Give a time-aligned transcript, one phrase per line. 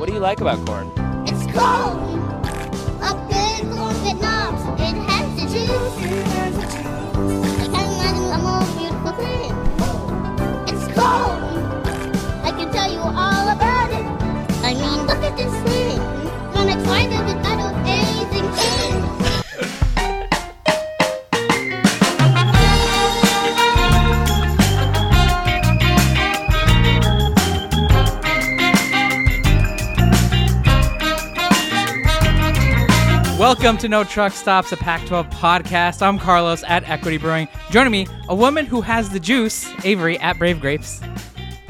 [0.00, 0.90] What do you like about corn?
[1.26, 2.16] It's cold.
[3.02, 4.80] A good corn that knocks.
[4.80, 6.29] It has the juice.
[33.50, 36.02] Welcome to No Truck Stops, a Pac 12 podcast.
[36.02, 37.48] I'm Carlos at Equity Brewing.
[37.70, 41.00] Joining me, a woman who has the juice, Avery at Brave Grapes.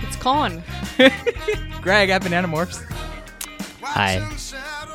[0.01, 0.63] It's Colin.
[1.81, 2.83] Greg at Banana Morphs.
[3.81, 4.21] Hi.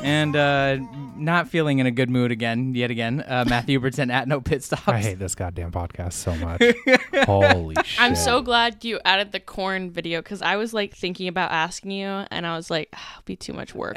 [0.00, 0.76] And uh,
[1.16, 4.62] not feeling in a good mood again, yet again, uh, Matthew Huberton at No Pit
[4.62, 4.86] Stops.
[4.86, 6.62] I hate this goddamn podcast so much.
[7.26, 8.00] Holy shit.
[8.00, 11.90] I'm so glad you added the corn video because I was like thinking about asking
[11.90, 13.96] you, and I was like, ah, it'll be too much work.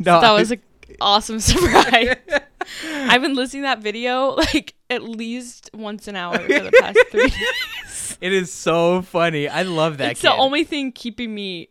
[0.00, 0.60] No, that was an
[1.00, 2.16] awesome surprise.
[2.84, 6.98] I've been listening to that video like at least once an hour for the past
[7.10, 8.18] three days.
[8.20, 9.48] it is so funny.
[9.48, 10.28] I love that it's kid.
[10.28, 11.70] the only thing keeping me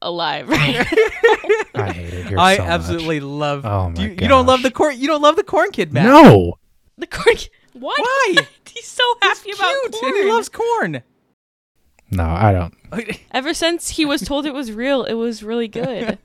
[0.00, 0.48] alive.
[0.48, 0.86] Right
[1.74, 2.70] I hate it here I so much.
[2.70, 3.64] absolutely love.
[3.66, 4.98] Oh my you, you don't love the corn.
[4.98, 6.04] You don't love the corn kid, Matt.
[6.06, 6.54] No.
[6.96, 7.36] the corn.
[7.74, 7.94] Why?
[7.98, 8.36] Why?
[8.68, 10.12] He's so happy He's about cute corn.
[10.14, 11.02] and he loves corn.
[12.10, 12.74] No, I don't.
[13.32, 16.18] Ever since he was told it was real, it was really good.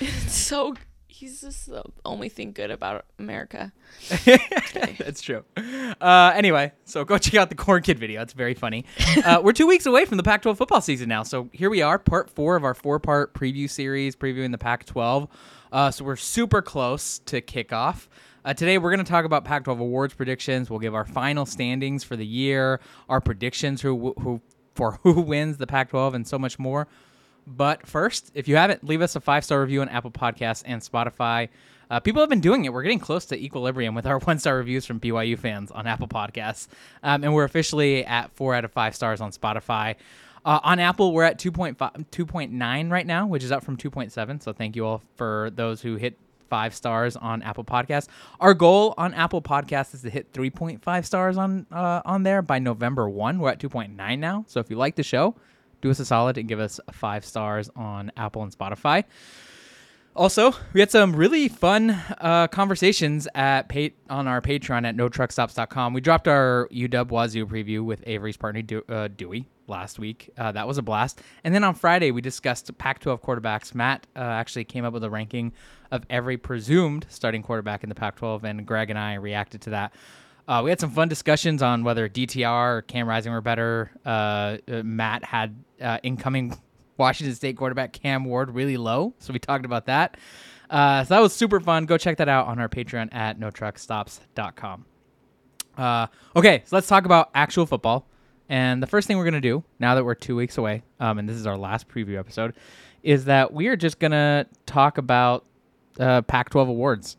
[0.00, 0.74] It's so
[1.20, 3.72] he's just the only thing good about America.
[4.24, 5.44] That's true.
[6.00, 8.22] Uh, anyway, so go check out the Corn Kid video.
[8.22, 8.84] It's very funny.
[9.24, 11.22] Uh, we're two weeks away from the Pac 12 football season now.
[11.22, 14.86] So here we are, part four of our four part preview series previewing the Pac
[14.86, 15.28] 12.
[15.72, 18.08] Uh, so we're super close to kickoff.
[18.44, 20.70] Uh, today, we're going to talk about Pac 12 awards predictions.
[20.70, 24.40] We'll give our final standings for the year, our predictions who, who
[24.74, 26.88] for who wins the Pac 12, and so much more.
[27.56, 30.80] But first, if you haven't, leave us a five star review on Apple Podcasts and
[30.80, 31.48] Spotify.
[31.90, 32.72] Uh, people have been doing it.
[32.72, 36.06] We're getting close to equilibrium with our one star reviews from BYU fans on Apple
[36.08, 36.68] Podcasts.
[37.02, 39.96] Um, and we're officially at four out of five stars on Spotify.
[40.44, 44.42] Uh, on Apple, we're at 2.5, 2.9 right now, which is up from 2.7.
[44.42, 46.16] So thank you all for those who hit
[46.48, 48.08] five stars on Apple Podcasts.
[48.40, 52.58] Our goal on Apple Podcasts is to hit 3.5 stars on uh, on there by
[52.58, 53.38] November 1.
[53.38, 54.44] We're at 2.9 now.
[54.48, 55.36] So if you like the show,
[55.80, 59.04] do us a solid and give us five stars on Apple and Spotify.
[60.16, 65.94] Also, we had some really fun uh, conversations at pa- on our Patreon at notruckstops.com.
[65.94, 70.30] We dropped our UW Wazoo preview with Avery's partner De- uh, Dewey last week.
[70.36, 71.22] Uh, that was a blast.
[71.44, 73.72] And then on Friday, we discussed Pac-12 quarterbacks.
[73.72, 75.52] Matt uh, actually came up with a ranking
[75.92, 79.92] of every presumed starting quarterback in the Pac-12, and Greg and I reacted to that.
[80.48, 83.92] Uh, we had some fun discussions on whether DTR or Cam Rising were better.
[84.04, 84.08] Uh,
[84.68, 86.58] uh, Matt had uh, incoming
[86.96, 90.16] Washington State quarterback Cam Ward really low, so we talked about that.
[90.68, 91.86] Uh, so that was super fun.
[91.86, 94.84] Go check that out on our Patreon at notruckstops.com.
[95.76, 98.06] Uh, okay, so let's talk about actual football.
[98.48, 101.18] And the first thing we're going to do, now that we're two weeks away, um,
[101.18, 102.54] and this is our last preview episode,
[103.02, 105.46] is that we are just going to talk about
[105.98, 107.16] uh, Pac 12 awards.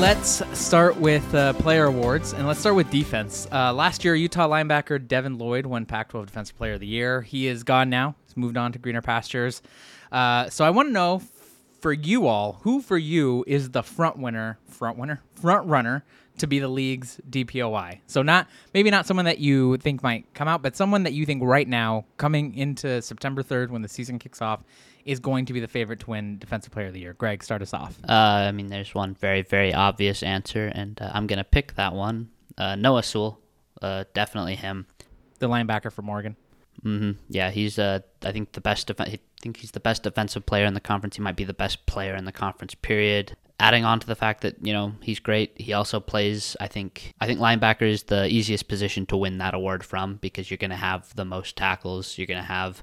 [0.00, 3.46] Let's start with uh, player awards, and let's start with defense.
[3.52, 7.20] Uh, last year, Utah linebacker Devin Lloyd won Pac-12 Defensive Player of the Year.
[7.20, 9.60] He is gone now; he's moved on to greener pastures.
[10.10, 11.20] Uh, so I want to know,
[11.82, 16.02] for you all, who for you is the front winner, front winner, front runner
[16.40, 18.00] to be the league's DPOY?
[18.06, 21.24] So not maybe not someone that you think might come out, but someone that you
[21.26, 24.62] think right now, coming into September third when the season kicks off,
[25.04, 27.14] is going to be the favorite to win Defensive Player of the Year.
[27.14, 27.96] Greg, start us off.
[28.06, 31.94] Uh, I mean, there's one very, very obvious answer, and uh, I'm gonna pick that
[31.94, 32.28] one.
[32.58, 33.40] Uh, Noah Sewell,
[33.80, 34.86] uh, definitely him.
[35.38, 36.36] The linebacker for Oregon.
[36.82, 38.88] hmm Yeah, he's uh, I think the best.
[38.88, 41.16] Def- I think he's the best defensive player in the conference.
[41.16, 42.74] He might be the best player in the conference.
[42.74, 43.36] Period.
[43.60, 46.56] Adding on to the fact that you know he's great, he also plays.
[46.60, 50.50] I think I think linebacker is the easiest position to win that award from because
[50.50, 52.16] you're going to have the most tackles.
[52.16, 52.82] You're going to have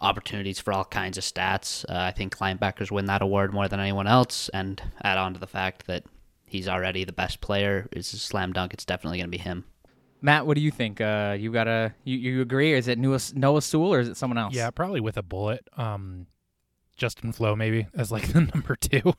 [0.00, 1.84] opportunities for all kinds of stats.
[1.88, 4.48] Uh, I think linebackers win that award more than anyone else.
[4.50, 6.04] And add on to the fact that
[6.46, 8.74] he's already the best player is a slam dunk.
[8.74, 9.64] It's definitely going to be him.
[10.22, 11.00] Matt, what do you think?
[11.00, 12.72] Uh, you got a you, you agree?
[12.72, 14.54] Is it Noah, Noah Sewell or is it someone else?
[14.54, 15.68] Yeah, probably with a bullet.
[15.76, 16.26] Um,
[16.96, 19.14] Justin Flowe maybe as like the number two,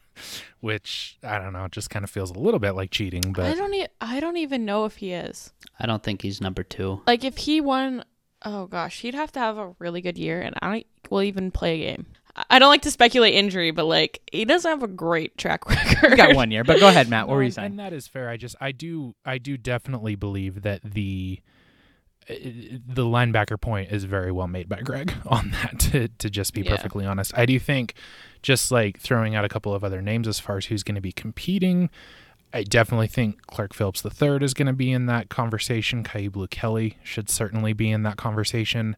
[0.60, 3.34] which I don't know, just kind of feels a little bit like cheating.
[3.34, 5.54] But I don't e- I don't even know if he is.
[5.80, 7.02] I don't think he's number two.
[7.08, 8.04] Like if he won
[8.46, 11.82] oh gosh, he'd have to have a really good year and I will even play
[11.82, 12.06] a game.
[12.52, 16.12] I don't like to speculate injury, but like he doesn't have a great track record.
[16.12, 17.28] He got one year, but go ahead, Matt.
[17.28, 17.66] What No, were you and- saying?
[17.72, 18.30] And that is fair.
[18.30, 21.40] I just I do I do definitely believe that the
[22.28, 26.62] the linebacker point is very well made by Greg on that to to just be
[26.62, 26.76] Yeah.
[26.76, 27.32] perfectly honest.
[27.38, 27.94] I do think
[28.42, 31.02] just like throwing out a couple of other names as far as who's going to
[31.02, 31.90] be competing,
[32.54, 36.04] I definitely think Clark Phillips III is going to be in that conversation.
[36.04, 38.96] Kyu Blu Kelly should certainly be in that conversation.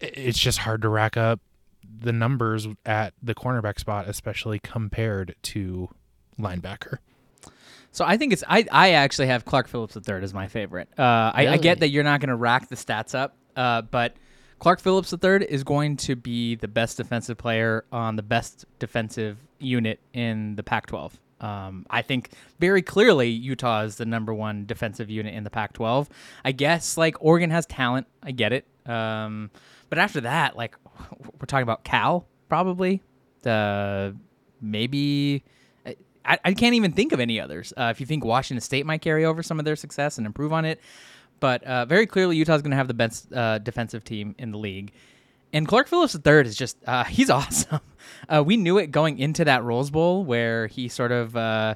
[0.00, 1.40] It's just hard to rack up
[2.02, 5.88] the numbers at the cornerback spot, especially compared to
[6.38, 6.98] linebacker.
[7.92, 10.88] So I think it's I, I actually have Clark Phillips III as my favorite.
[10.98, 14.14] Uh, I, I get that you're not going to rack the stats up, uh, but
[14.60, 19.38] Clark Phillips III is going to be the best defensive player on the best defensive
[19.58, 21.12] unit in the Pac-12.
[21.40, 26.08] Um, I think very clearly Utah is the number one defensive unit in the Pac-12.
[26.44, 28.06] I guess like Oregon has talent.
[28.22, 28.66] I get it.
[28.86, 29.50] Um,
[29.88, 30.76] but after that, like
[31.40, 33.02] we're talking about Cal probably.
[33.44, 34.10] Uh,
[34.60, 35.42] maybe
[36.30, 37.72] I, I can't even think of any others.
[37.76, 40.52] Uh, if you think Washington State might carry over some of their success and improve
[40.52, 40.80] on it,
[41.40, 44.58] but uh, very clearly Utah's going to have the best uh, defensive team in the
[44.58, 44.92] league.
[45.52, 47.80] And Clark Phillips III is just, uh, he's awesome.
[48.28, 51.74] Uh, we knew it going into that Rose Bowl where he sort of uh,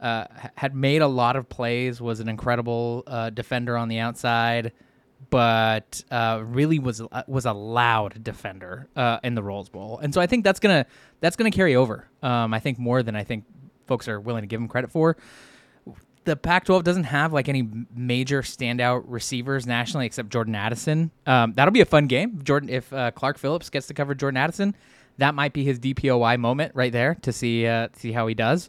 [0.00, 3.02] uh, had made a lot of plays, was an incredible
[3.34, 4.70] defender on the outside,
[5.30, 8.88] but really was was a loud defender
[9.24, 9.98] in the Rose Bowl.
[9.98, 10.86] And so I think that's gonna
[11.20, 12.06] that's gonna carry over.
[12.22, 13.44] Um, I think more than I think
[13.88, 15.16] folks are willing to give him credit for
[16.28, 21.10] the Pac-12 doesn't have like any major standout receivers nationally except Jordan Addison.
[21.26, 22.42] Um, that'll be a fun game.
[22.44, 24.76] Jordan, if uh, Clark Phillips gets to cover Jordan Addison,
[25.16, 28.68] that might be his DPOY moment right there to see uh, see how he does.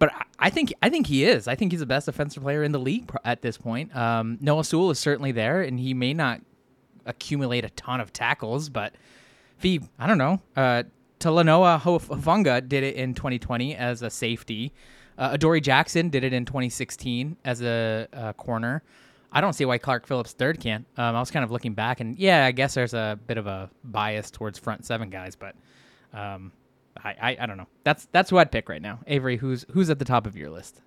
[0.00, 1.46] But I- think I think he is.
[1.46, 3.94] I think he's the best defensive player in the league at this point.
[3.94, 6.40] Um, Noah Sewell is certainly there, and he may not
[7.06, 8.92] accumulate a ton of tackles, but
[9.56, 10.82] if he, I don't know, uh,
[11.18, 14.72] Talanoa Hufanga did it in 2020 as a safety.
[15.16, 18.82] Uh, Adoree Jackson did it in 2016 as a, uh corner.
[19.30, 20.86] I don't see why Clark Phillips third can't.
[20.96, 23.46] Um, I was kind of looking back, and yeah, I guess there's a bit of
[23.46, 25.54] a bias towards front seven guys, but
[26.14, 26.52] um,
[27.04, 27.66] I, I, I don't know.
[27.84, 29.00] That's that's who I'd pick right now.
[29.06, 30.80] Avery, who's who's at the top of your list?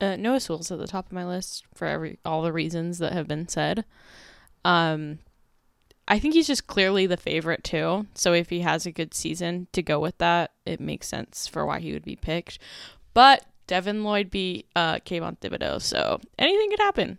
[0.00, 3.12] Uh, Noah Sewell's at the top of my list for every all the reasons that
[3.12, 3.84] have been said.
[4.64, 5.20] Um,
[6.10, 8.06] I think he's just clearly the favorite too.
[8.14, 11.64] So if he has a good season to go with that, it makes sense for
[11.64, 12.58] why he would be picked.
[13.14, 17.18] But Devin Lloyd beat uh, Kayvon Thibodeaux, so anything could happen.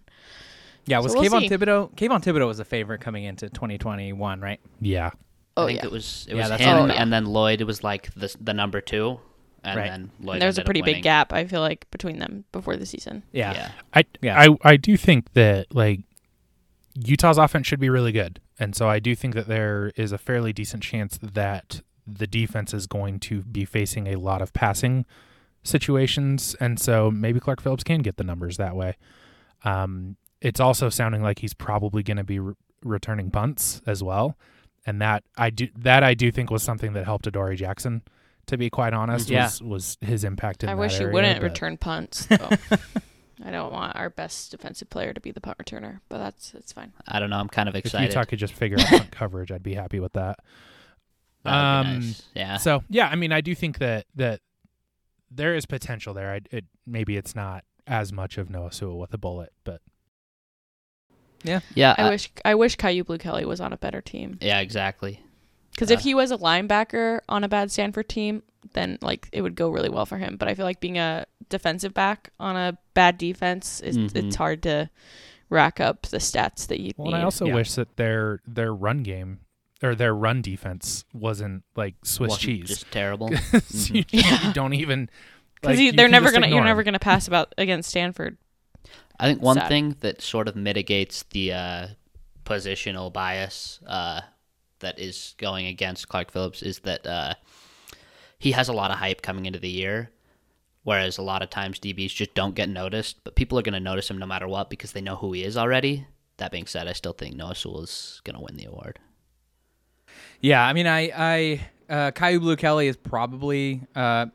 [0.86, 1.50] Yeah, So was we'll Kayvon see.
[1.50, 1.96] Thibodeaux?
[1.96, 4.60] Kayvon Thibodeaux was a favorite coming into 2021, right?
[4.82, 5.12] Yeah.
[5.58, 6.98] Oh I think yeah, it was it Yeah, was that's him, all right.
[7.00, 7.62] and then Lloyd.
[7.62, 9.20] It was like the the number two,
[9.64, 9.90] and Right.
[9.90, 10.36] then Lloyd.
[10.36, 11.32] And there's a pretty big gap.
[11.34, 13.24] I feel like between them before the season.
[13.32, 13.54] Yeah.
[13.54, 13.72] Yeah.
[13.94, 14.40] I, Yeah.
[14.42, 16.02] I I do think that like
[16.96, 20.18] Utah's offense should be really good, and so I do think that there is a
[20.18, 25.06] fairly decent chance that the defense is going to be facing a lot of passing
[25.64, 28.98] situations, and so maybe Clark Phillips can get the numbers that way.
[29.64, 34.38] Um, it's also sounding like he's probably going to be re- returning punts as well,
[34.86, 38.02] and that I do that I do think was something that helped Adoree Jackson.
[38.48, 39.44] To be quite honest, Yeah.
[39.46, 42.28] was was his impact in I that wish he area, wouldn't but- return punts.
[43.42, 43.48] Though.
[43.48, 46.72] I don't want our best defensive player to be the punt returner, but that's that's
[46.72, 46.94] fine.
[47.08, 47.38] I don't know.
[47.38, 48.06] I'm kind of excited.
[48.06, 48.20] If excited.
[48.20, 50.40] Utah could just figure out punt coverage, I'd be happy with that.
[51.44, 52.24] That would be Um, nice.
[52.36, 52.58] Yeah.
[52.58, 54.42] So yeah, I mean, I do think that that
[55.30, 56.32] there is potential there.
[56.34, 59.82] I, it maybe it's not as much of Noah Sewell with a bullet, but
[61.44, 61.62] yeah.
[61.76, 64.38] I I- wish I wish Kyu Blu Kelly was on a better team.
[64.42, 64.60] yeah.
[64.60, 65.22] Exactly.
[65.72, 69.42] Because Uh, if he was a linebacker on a bad Stanford team, then like it
[69.42, 70.38] would go really well for him.
[70.38, 74.16] But I feel like being a defensive back on a bad defense is Mhm.
[74.16, 74.90] it's hard to
[75.50, 77.14] rack up the stats that you well, need.
[77.14, 77.56] and I also Yeah.
[77.56, 79.40] wish that their their run game
[79.84, 82.68] or their run defense wasn't like Swiss Wasn't cheese.
[82.68, 83.30] Just terrible.
[83.32, 84.08] you, Mhm.
[84.08, 84.48] just- Yeah.
[84.48, 85.10] you don't even
[85.56, 88.38] because like, you they're never gonna you're ignore never gonna pass about against Stanford.
[89.20, 89.68] I think one Sad.
[89.70, 91.88] thing that sort of mitigates the uh,
[92.46, 94.22] positional bias uh,
[94.80, 97.36] that is going against Clark Phillips is that uh,
[98.42, 100.10] he has a lot of hype coming into the year,
[100.84, 103.24] whereas a lot of times DBs just don't get noticed.
[103.24, 105.44] But people are going to notice him no matter what because they know who he
[105.44, 106.08] is already.
[106.38, 108.98] That being said, I still think Noah Sewell is going to win the award.
[110.40, 114.26] Yeah, I mean, I, I, uh, Kyu Blu Kelly is probably, uh,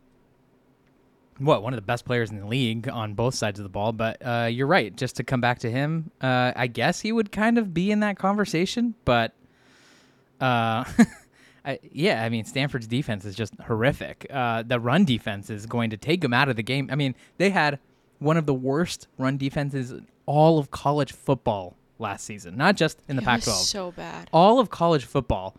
[1.38, 3.90] what one of the best players in the league on both sides of the ball.
[3.90, 4.94] But uh, you're right.
[4.96, 7.98] Just to come back to him, uh, I guess he would kind of be in
[8.00, 8.94] that conversation.
[9.04, 9.34] But,
[10.40, 10.84] uh,
[11.66, 14.26] I, yeah, I mean, Stanford's defense is just horrific.
[14.30, 16.88] Uh, the run defense is going to take them out of the game.
[16.92, 17.80] I mean, they had
[18.20, 23.02] one of the worst run defenses in all of college football last season, not just
[23.08, 24.28] in the It Pac-12 so bad.
[24.32, 25.56] all of college football,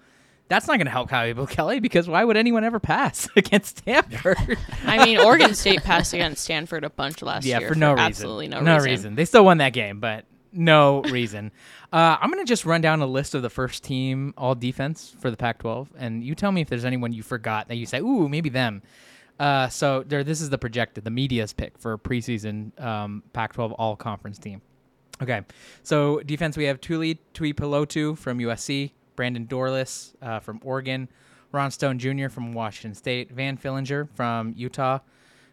[0.48, 4.38] that's not going to help Kyu Kelly because why would anyone ever pass against Stanford?
[4.86, 8.06] I mean, Oregon State passed against Stanford a bunch last yeah, year for no reason.
[8.06, 8.66] absolutely no, reason.
[8.66, 8.90] no reason.
[8.90, 9.16] reason.
[9.16, 11.52] They still won that game, but no reason.
[11.94, 15.16] Uh, I'm going to just run down a list of the first team all defense
[15.22, 18.02] for the Pac-12, and you tell me if there's anyone you forgot that you say,
[18.02, 18.82] ooh, maybe them.
[19.40, 23.96] Uh, so there, this is the projected, the media's pick for preseason um, Pac-12 all
[23.96, 24.62] conference team.
[25.22, 25.44] Okay,
[25.82, 31.08] so defense we have Tuli Tuipulotu from USC, Brandon Dorlus uh, from Oregon,
[31.54, 32.28] Ron Stone Jr.
[32.28, 35.00] from Washington State, Van Fillinger from Utah,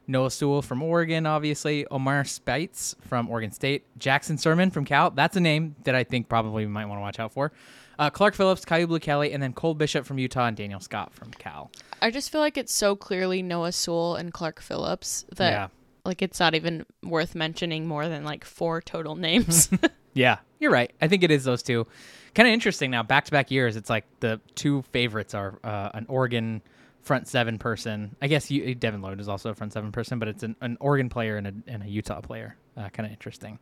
[0.06, 5.10] Noah Sewell from Oregon, obviously, Omar Speights from Oregon State, Jackson Sirmon from Cal.
[5.10, 7.52] That's a name that I think probably we might want to watch out for.
[7.98, 11.14] Uh, Clark Phillips, Kyu Blu Kelly, and then Cole Bishop from Utah and Daniel Scott
[11.14, 11.70] from Cal.
[12.02, 15.68] I just feel like it's so clearly Noah Sewell and Clark Phillips that Yeah.
[16.04, 19.68] like it's not even worth mentioning more than like four total names.
[20.16, 20.92] Yeah, you're right.
[21.02, 21.88] I think it is those two.
[22.36, 23.02] Kind of interesting now.
[23.02, 26.62] Back to back years, it's like the two favorites are uh, an Oregon
[27.04, 28.16] front seven person.
[28.20, 30.76] I guess you, Devin Lloyd is also a front seven person, but it's an, an
[30.80, 32.56] Oregon player and a, and a Utah player.
[32.76, 33.58] Uh, kind of interesting.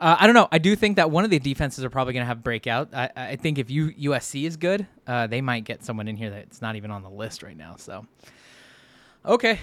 [0.00, 0.48] Uh, I don't know.
[0.50, 2.94] I do think that one of the defenses are probably going to have breakout.
[2.94, 6.30] I, I think if you USC is good, uh, they might get someone in here
[6.30, 7.76] that's not even on the list right now.
[7.76, 8.06] So,
[9.24, 9.58] okay.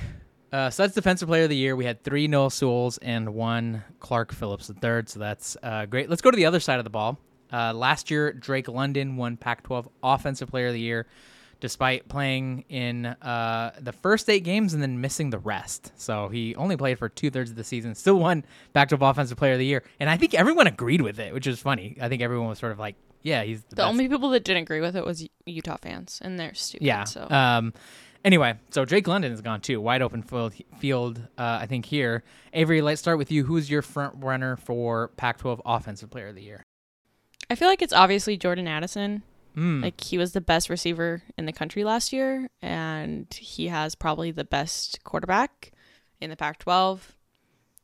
[0.51, 1.75] Uh, so that's defensive player of the year.
[1.75, 5.10] We had three Noah Sewells and one Clark Phillips the third.
[5.10, 6.10] So that's uh, great.
[6.10, 7.20] Let's go to the other side of the ball.
[7.51, 11.08] Uh, last year, Drake London won Pac-12 Offensive Player of the Year,
[11.59, 15.91] despite playing in uh, the first eight games and then missing the rest.
[15.97, 17.95] So he only played for two thirds of the season.
[17.95, 21.33] Still won Pac-12 Offensive Player of the Year, and I think everyone agreed with it,
[21.33, 21.97] which is funny.
[22.01, 24.63] I think everyone was sort of like, "Yeah, he's the, the only people that didn't
[24.63, 26.85] agree with it was Utah fans, and they're stupid.
[26.85, 27.03] Yeah.
[27.03, 27.73] So Um.
[28.25, 29.79] Anyway, so Drake London is gone too.
[29.79, 30.53] Wide open field.
[30.79, 31.19] Field.
[31.37, 32.23] Uh, I think here.
[32.53, 33.45] Avery, let's start with you.
[33.45, 36.65] Who's your front runner for Pac-12 Offensive Player of the Year?
[37.49, 39.23] I feel like it's obviously Jordan Addison.
[39.59, 39.83] Mm.
[39.83, 44.31] Like he was the best receiver in the country last year, and he has probably
[44.31, 45.73] the best quarterback
[46.21, 46.99] in the Pac-12.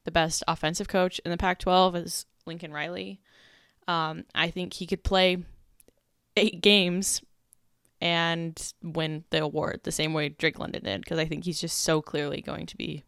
[0.06, 3.20] The best offensive coach in the Pac-12 is Lincoln Riley.
[3.90, 5.38] Um, I think he could play
[6.38, 7.22] eight games
[8.00, 11.80] and win the award the same way Drake London did because I think he's just
[11.80, 13.04] so clearly going to be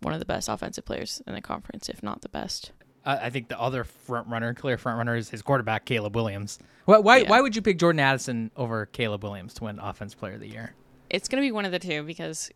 [0.00, 2.70] one of the best offensive players in the conference, if not the best.
[3.08, 6.58] Uh, I think the other front runner, clear front runner, is his quarterback Caleb Williams.
[6.84, 6.98] Why?
[6.98, 7.30] Why, Yeah.
[7.30, 10.48] why would you pick Jordan Addison over Caleb Williams to win Offense Player of the
[10.48, 10.74] Year?
[11.08, 12.50] It's going to be one of the two because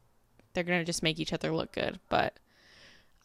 [0.52, 1.98] they're going to just make each other look good.
[2.10, 2.38] But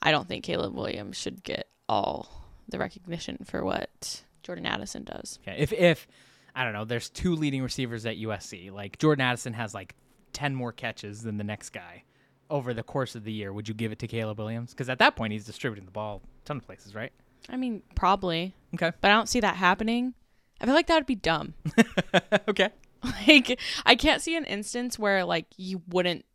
[0.01, 5.39] I don't think Caleb Williams should get all the recognition for what Jordan Addison does.
[5.46, 5.57] Okay.
[5.60, 6.07] If if
[6.55, 8.72] I don't know, there's two leading receivers at USC.
[8.72, 9.96] Like Jordan Addison has like
[10.31, 12.03] ten more catches than the next guy
[12.50, 13.51] over the course of the year.
[13.51, 14.72] Would you give it to Caleb Williams?
[14.72, 17.12] Because at that point, he's distributing the ball a ton of places, right?
[17.50, 18.92] I mean, probably, Okay.
[19.00, 20.13] but I don't see that happening.
[20.60, 21.54] I feel like that would be dumb.
[22.48, 22.70] okay.
[23.27, 26.25] like, I can't see an instance where like you wouldn't,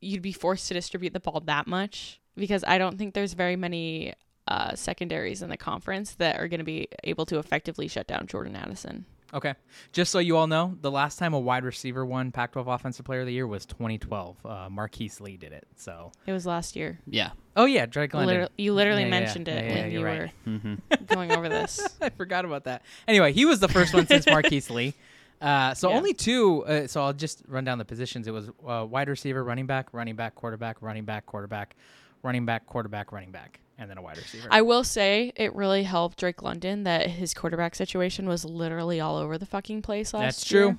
[0.00, 3.56] you'd be forced to distribute the ball that much because I don't think there's very
[3.56, 4.14] many
[4.46, 8.26] uh, secondaries in the conference that are going to be able to effectively shut down
[8.26, 9.06] Jordan Addison.
[9.34, 9.54] Okay.
[9.92, 13.20] Just so you all know, the last time a wide receiver won Pac-12 Offensive Player
[13.20, 14.36] of the Year was 2012.
[14.46, 15.66] Uh, Marquise Lee did it.
[15.76, 16.12] So.
[16.26, 17.00] It was last year.
[17.06, 17.30] Yeah.
[17.56, 18.42] Oh yeah, Drake London.
[18.42, 20.32] Liter- you literally Yeah, yeah, mentioned yeah, it yeah, when you're you right.
[20.46, 21.04] were Mm-hmm.
[21.06, 21.80] going over this.
[22.00, 22.82] I forgot about that.
[23.08, 24.94] Anyway, he was the first one since Marquise Lee.
[25.40, 25.96] Uh, so Yeah.
[25.96, 26.64] only two.
[26.64, 28.26] Uh, so I'll just run down the positions.
[28.28, 31.74] It was uh, wide receiver, running back, running back, quarterback, running back, quarterback,
[32.22, 34.48] running back, quarterback, running back, and then a wide receiver.
[34.50, 39.16] I will say it really helped Drake London that his quarterback situation was literally all
[39.16, 40.66] over the fucking place last That's year.
[40.66, 40.78] That's true.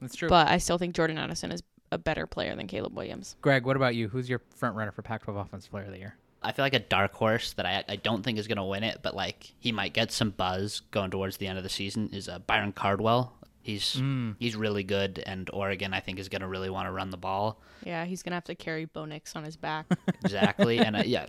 [0.00, 0.28] That's true.
[0.28, 3.36] But I still think Jordan Addison is a better player than Caleb Williams.
[3.40, 4.08] Greg, what about you?
[4.08, 6.16] Who's your front runner for Pac-12 Offensive Player of the Year?
[6.42, 8.82] I feel like a dark horse that I, I don't think is going to win
[8.82, 12.10] it, but like he might get some buzz going towards the end of the season
[12.12, 13.32] is uh, Byron Cardwell.
[13.62, 14.36] He's Mm.
[14.40, 17.16] he's really good, and Oregon I think is going to really want to run the
[17.16, 17.60] ball.
[17.84, 19.86] Yeah, he's gonna have to carry Bo Nix on his back.
[20.24, 21.26] Exactly, and uh, yeah,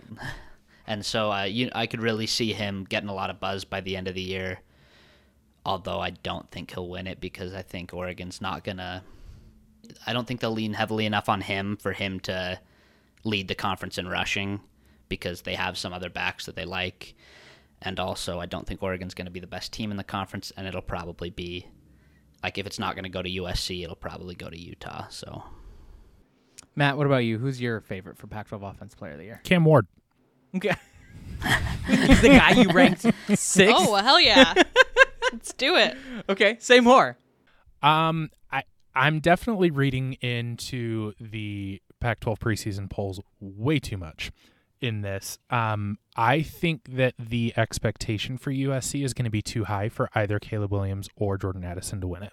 [0.86, 3.80] and so uh, you I could really see him getting a lot of buzz by
[3.80, 4.60] the end of the year.
[5.66, 9.02] Although I don't think he'll win it because I think Oregon's not gonna.
[10.06, 12.58] I don't think they'll lean heavily enough on him for him to
[13.24, 14.60] lead the conference in rushing
[15.08, 17.14] because they have some other backs that they like.
[17.82, 20.52] And also, I don't think Oregon's going to be the best team in the conference,
[20.56, 21.66] and it'll probably be
[22.44, 25.06] like if it's not going to go to USC, it'll probably go to Utah.
[25.08, 25.42] So
[26.76, 27.38] Matt, what about you?
[27.38, 29.40] Who's your favorite for Pac-12 Offense Player of the Year?
[29.44, 29.86] Cam Ward.
[30.54, 30.74] Okay.
[31.86, 33.74] He's the guy you ranked sixth.
[33.74, 34.54] oh well, hell yeah!
[35.32, 35.96] Let's do it.
[36.28, 37.16] Okay, say more.
[37.82, 38.62] Um, I
[38.94, 44.30] I'm definitely reading into the Pac-12 preseason polls way too much
[44.82, 45.38] in this.
[45.48, 50.08] Um, I think that the expectation for USC is going to be too high for
[50.14, 52.32] either Caleb Williams or Jordan Addison to win it.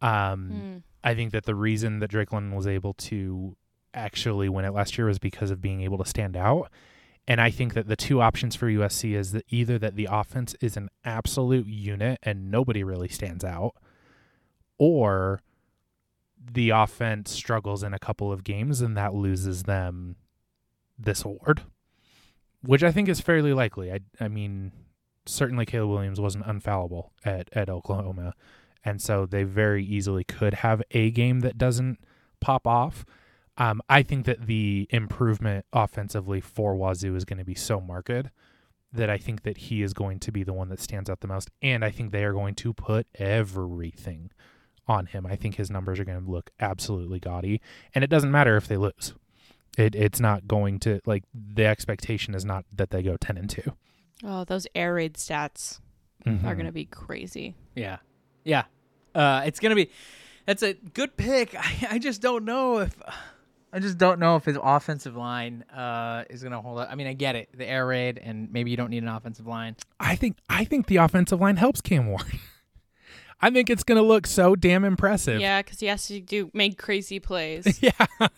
[0.00, 0.76] Um, Hmm.
[1.04, 3.56] I think that the reason that Drake London was able to
[3.94, 6.70] actually win it last year was because of being able to stand out.
[7.28, 10.56] And I think that the two options for USC is that either that the offense
[10.60, 13.74] is an absolute unit and nobody really stands out,
[14.78, 15.40] or
[16.44, 20.16] the offense struggles in a couple of games and that loses them
[20.98, 21.62] this award,
[22.64, 23.92] which I think is fairly likely.
[23.92, 24.72] I, I mean,
[25.26, 28.34] certainly Caleb Williams wasn't unfallible at, at Oklahoma.
[28.84, 31.98] And so they very easily could have a game that doesn't
[32.40, 33.04] pop off.
[33.58, 38.28] Um, I think that the improvement offensively for Wazoo is going to be so marked
[38.92, 41.28] that I think that he is going to be the one that stands out the
[41.28, 41.50] most.
[41.60, 44.30] And I think they are going to put everything
[44.86, 45.26] on him.
[45.26, 47.60] I think his numbers are going to look absolutely gaudy.
[47.94, 49.14] And it doesn't matter if they lose.
[49.78, 53.48] It, it's not going to like the expectation is not that they go 10 and
[53.48, 53.62] 2.
[54.24, 55.80] Oh, those air raid stats
[56.26, 56.42] are Mhm.
[56.42, 57.54] going to be crazy.
[57.74, 57.98] Yeah,
[58.44, 58.64] yeah.
[59.14, 59.90] Uh, it's gonna be.
[60.46, 61.54] That's a good pick.
[61.58, 62.94] I, I just don't know if.
[63.74, 66.88] I just don't know if his offensive line uh, is gonna hold up.
[66.90, 69.46] I mean, I get it, the air raid, and maybe you don't need an offensive
[69.46, 69.76] line.
[69.98, 72.24] I think I think the offensive line helps Cam Ward.
[73.40, 75.40] I think it's going to look so damn impressive.
[75.40, 77.78] Yeah, because he has to do make crazy plays.
[77.82, 77.90] yeah.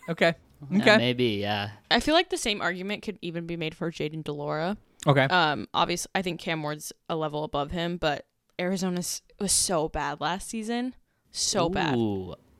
[0.09, 0.33] Okay.
[0.71, 1.71] Yeah, maybe, yeah.
[1.91, 4.77] I feel like the same argument could even be made for Jayden de Laura.
[5.07, 5.23] Okay.
[5.25, 8.25] Um, obviously, I think Cam Ward's a level above him, but
[8.59, 9.01] Arizona
[9.39, 10.95] was so bad last season,
[11.31, 11.97] so bad.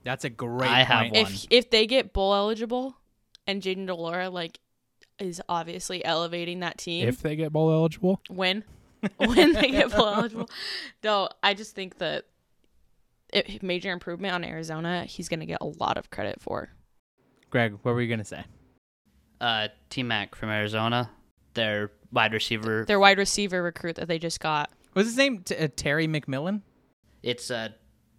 [0.04, 0.70] That's a great.
[0.70, 1.16] I have one.
[1.16, 2.98] If if they get bowl eligible,
[3.48, 4.60] and Jayden de Laura like
[5.18, 8.64] is obviously elevating that team, If they get bowl eligible, when
[9.18, 10.50] when they get bowl eligible,
[11.04, 12.26] no, I just think that
[13.34, 16.70] it, major improvement on Arizona, he's gonna get a lot of credit for.
[17.56, 18.44] Greg, what were you gonna say?
[19.40, 21.10] uh, T Mac from Arizona,
[21.54, 22.84] their wide receiver.
[22.84, 24.72] Their wide receiver recruit that they just got.
[24.94, 26.64] Was his name T- uh, Terry McMillan?
[27.24, 27.70] It's uh,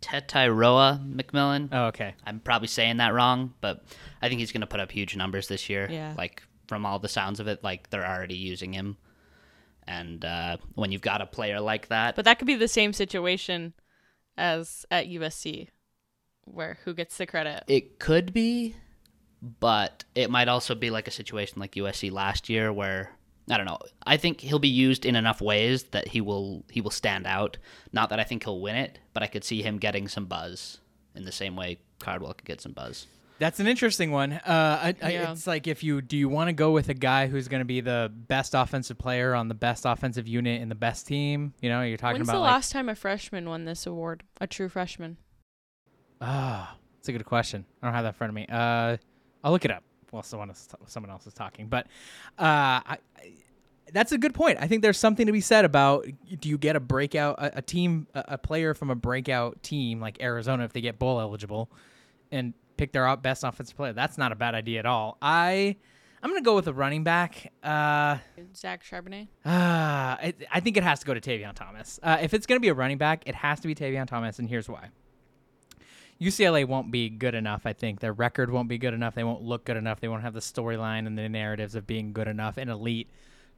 [0.00, 1.68] Tetairoa McMillan.
[1.70, 2.14] Oh, okay.
[2.24, 3.84] I'm probably saying that wrong, but
[4.22, 5.86] I think he's going to put up huge numbers this year.
[5.90, 6.14] Yeah.
[6.16, 8.96] Like from all the sounds of it, like they're already using him.
[9.86, 12.94] And uh, when you've got a player like that, But that could be the same
[12.94, 13.74] situation
[14.38, 15.68] as at USC,
[16.44, 17.64] where who gets the credit?
[17.68, 18.76] it could be,
[19.42, 23.10] but it might also be like a situation like USC last year where
[23.50, 23.78] I don't know.
[24.04, 27.58] I think he'll be used in enough ways that he will he will stand out.
[27.92, 30.78] Not that I think he'll win it, but I could see him getting some buzz
[31.14, 33.06] in the same way Cardwell could get some buzz.
[33.38, 34.32] That's an interesting one.
[34.32, 37.26] Uh, I, I, It's like if you do you want to go with a guy
[37.26, 40.74] who's going to be the best offensive player on the best offensive unit in the
[40.74, 41.52] best team?
[41.60, 44.22] You know, you're talking When's about the like, last time a freshman won this award?
[44.40, 45.18] A true freshman.
[46.20, 47.66] Ah, that's a good question.
[47.82, 48.46] I don't have that in front of me.
[48.50, 48.96] Uh,
[49.46, 51.68] I'll look it up while someone else, someone else is talking.
[51.68, 51.86] But
[52.36, 53.32] uh, I, I,
[53.92, 54.58] that's a good point.
[54.60, 56.04] I think there's something to be said about
[56.40, 60.00] do you get a breakout, a, a team, a, a player from a breakout team
[60.00, 61.70] like Arizona if they get bowl eligible,
[62.32, 63.92] and pick their best offensive player.
[63.92, 65.16] That's not a bad idea at all.
[65.22, 65.76] I.
[66.22, 67.52] I'm gonna go with a running back.
[67.62, 68.16] Uh,
[68.56, 69.28] Zach Charbonnet.
[69.44, 72.00] Ah, I, I think it has to go to Tavion Thomas.
[72.02, 74.40] Uh, if it's going to be a running back, it has to be Tavion Thomas,
[74.40, 74.88] and here's why.
[76.20, 78.00] UCLA won't be good enough, I think.
[78.00, 79.14] Their record won't be good enough.
[79.14, 80.00] They won't look good enough.
[80.00, 83.10] They won't have the storyline and the narratives of being good enough and elite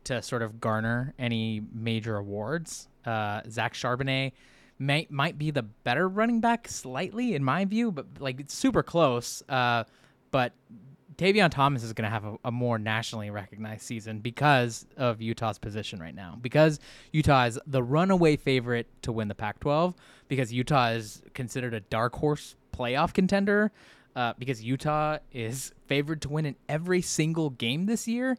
[0.05, 2.89] to sort of garner any major awards.
[3.05, 4.33] Uh, Zach Charbonnet
[4.79, 8.83] may, might be the better running back slightly, in my view, but like it's super
[8.83, 9.43] close.
[9.49, 9.85] Uh,
[10.31, 10.53] but
[11.19, 15.59] Tavion Thomas is going to have a, a more nationally recognized season because of Utah's
[15.59, 16.39] position right now.
[16.41, 16.79] Because
[17.13, 19.95] Utah is the runaway favorite to win the Pac 12,
[20.29, 23.73] because Utah is considered a dark horse playoff contender,
[24.15, 28.39] uh, because Utah is favored to win in every single game this year,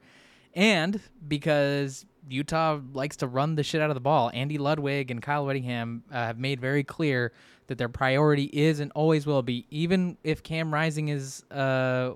[0.54, 4.32] and because Utah likes to run the shit out of the ball.
[4.34, 7.34] Andy Ludwig and Kyle Whittingham uh, have made very clear
[7.68, 12.12] that their priority is and always will be, even if Cam Rising is uh,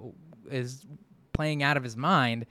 [0.53, 0.85] is
[1.33, 2.45] playing out of his mind,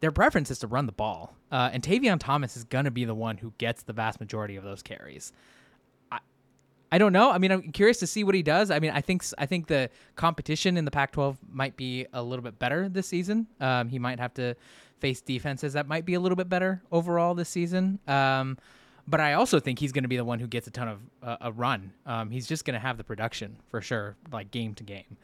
[0.00, 1.34] their preference is to run the ball.
[1.50, 4.56] Uh, and Tavion Thomas is going to be the one who gets the vast majority
[4.56, 5.32] of those carries.
[6.92, 7.30] I, don't know.
[7.30, 8.72] I mean, I'm curious to see what he does.
[8.72, 12.42] I mean, I think I think the competition in the Pac-12 might be a little
[12.42, 13.46] bit better this season.
[13.60, 14.56] Um, he might have to
[14.98, 17.98] face defenses that might be a little bit better overall this season.
[18.06, 18.58] Um,
[19.08, 20.98] but I also think he's going to be the one who gets a ton of
[21.22, 21.92] uh, a run.
[22.06, 25.16] Um, he's just going to have the production for sure, like game to game.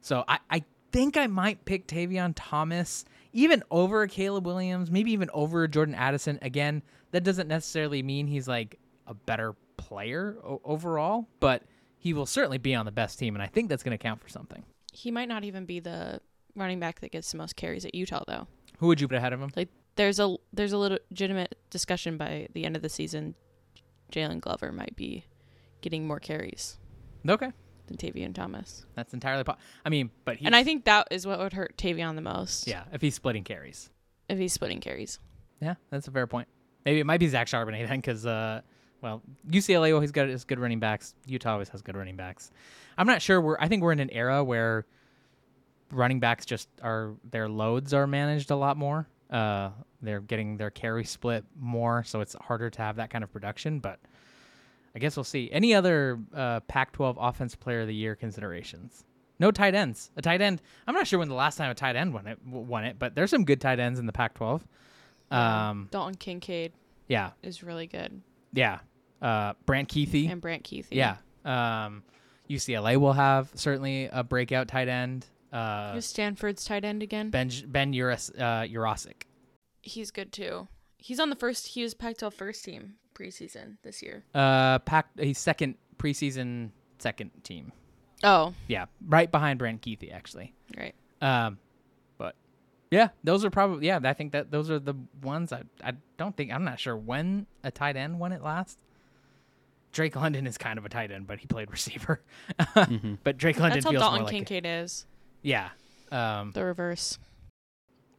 [0.00, 5.28] So I, I think I might pick Tavion Thomas even over Caleb Williams, maybe even
[5.34, 6.38] over Jordan Addison.
[6.40, 8.78] Again, that doesn't necessarily mean he's like
[9.08, 11.64] a better player o- overall, but
[11.98, 14.22] he will certainly be on the best team, and I think that's going to count
[14.22, 14.62] for something.
[14.92, 16.20] He might not even be the
[16.54, 18.46] running back that gets the most carries at Utah, though.
[18.78, 19.50] Who would you put ahead of him?
[19.56, 23.34] Like, there's a there's a legitimate discussion by the end of the season.
[24.12, 25.24] Jaylon Glover might be
[25.80, 26.78] getting more carries.
[27.28, 27.50] Okay.
[27.86, 28.86] Than Tavion Thomas.
[28.94, 29.44] That's entirely.
[29.44, 32.66] Po- I mean, but And I think that is what would hurt Tavion the most.
[32.66, 33.90] yeah, if he's splitting carries.
[34.28, 35.18] If he's splitting carries.
[35.60, 36.48] Yeah, that's a fair point.
[36.84, 38.60] Maybe it might be Zach Charbonnet then, because uh,
[39.00, 41.14] well, UCLA always got has good running backs.
[41.26, 42.50] Utah always has good running backs.
[42.96, 43.40] I'm not sure.
[43.40, 44.86] We're I think we're in an era where
[45.90, 49.06] running backs just are their loads are managed a lot more.
[49.30, 49.70] Uh,
[50.02, 53.78] they're getting their carry split more, so it's harder to have that kind of production.
[53.80, 53.98] But
[54.94, 55.50] I guess we'll see.
[55.50, 59.04] Any other uh, Pac-12 Offense Player of the Year considerations?
[59.40, 60.10] No tight ends.
[60.16, 60.62] A tight end.
[60.86, 62.38] I'm not sure when the last time a tight end won it.
[62.46, 64.62] Won it, but there's some good tight ends in the Pac-12.
[65.30, 66.72] Um, Dalton Kincaid
[67.08, 68.22] yeah, is really good.
[68.52, 68.80] yeah.
[69.20, 70.30] Uh, Brant Kuithe.
[70.30, 70.86] And Brant Kuithe.
[70.90, 71.16] Yeah.
[71.44, 72.02] Um,
[72.50, 75.26] UCLA will have certainly a breakout tight end.
[75.50, 77.30] Uh, Who's Stanford's tight end again?
[77.30, 79.22] Ben Ben Uras, uh, Yurosek.
[79.80, 80.68] He's good too.
[80.98, 81.68] He's on the first.
[81.68, 84.24] He was Pac-12 first team preseason this year.
[84.34, 85.08] Uh, Pac.
[85.18, 87.72] He's second preseason second team.
[88.22, 90.54] Oh, Yeah, right behind Brant Kuithe actually.
[90.76, 90.94] right.
[91.20, 91.58] Um,
[92.18, 92.34] but
[92.90, 94.00] yeah, those are probably yeah.
[94.02, 95.52] I think that those are the ones.
[95.52, 98.78] I I don't think I'm not sure when a tight end won it last.
[99.92, 102.20] Drake London is kind of a tight end, but he played receiver.
[103.22, 105.06] But Drake London That's how feels more Dalton like a- Kincaid is.
[105.42, 105.68] yeah.
[106.10, 107.18] Um, The reverse.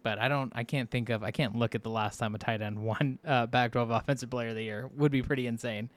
[0.05, 0.53] But I don't.
[0.55, 1.23] I can't think of.
[1.23, 4.49] I can't look at the last time a tight end won uh, Pac-12 Offensive Player
[4.49, 4.87] of the Year.
[4.97, 5.89] Would be pretty insane.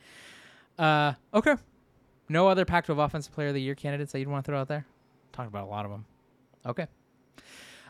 [0.78, 1.56] Uh, okay.
[2.30, 4.68] No other Pac-12 Offensive Player of the Year candidates that you'd want to throw out
[4.68, 4.86] there?
[5.32, 6.06] Talked about a lot of them.
[6.64, 6.86] Okay.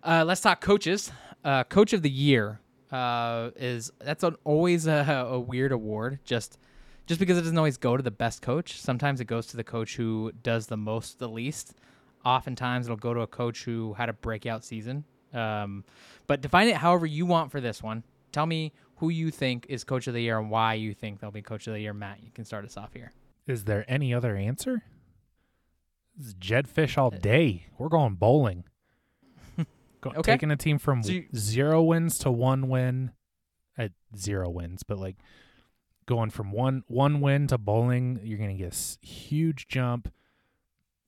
[0.03, 1.13] Uh, let's talk coaches.
[1.45, 2.59] Uh, Coach of the Year
[2.91, 6.19] uh, is that's an, always a, a weird award.
[6.25, 6.59] Just
[7.07, 8.81] just because it doesn't always go to the best coach.
[8.81, 11.75] Sometimes it goes to the coach who does the most, the least.
[12.25, 15.05] Oftentimes it'll go to a coach who had a breakout season.
[15.39, 15.85] Um,
[16.27, 18.03] but define it however you want for this one.
[18.33, 21.31] Tell me who you think is coach of the year and why you think they'll
[21.31, 21.95] be coach of the year.
[21.95, 23.13] Matt, you can start us off here.
[23.47, 24.83] Is there any other answer?
[26.17, 27.67] This is Jedd Fisch all day.
[27.79, 28.65] We're going bowling.
[30.01, 30.23] Go, Okay.
[30.33, 33.13] Taking a team from So you- zero wins to one win,
[33.77, 35.17] at zero wins, but like
[36.07, 40.13] going from one one win to bowling, you're gonna get a huge jump.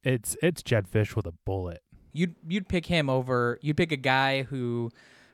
[0.05, 1.83] It's it's Jedd Fisch with a bullet.
[2.13, 3.59] You'd you'd pick him over.
[3.63, 4.91] You'd pick a guy who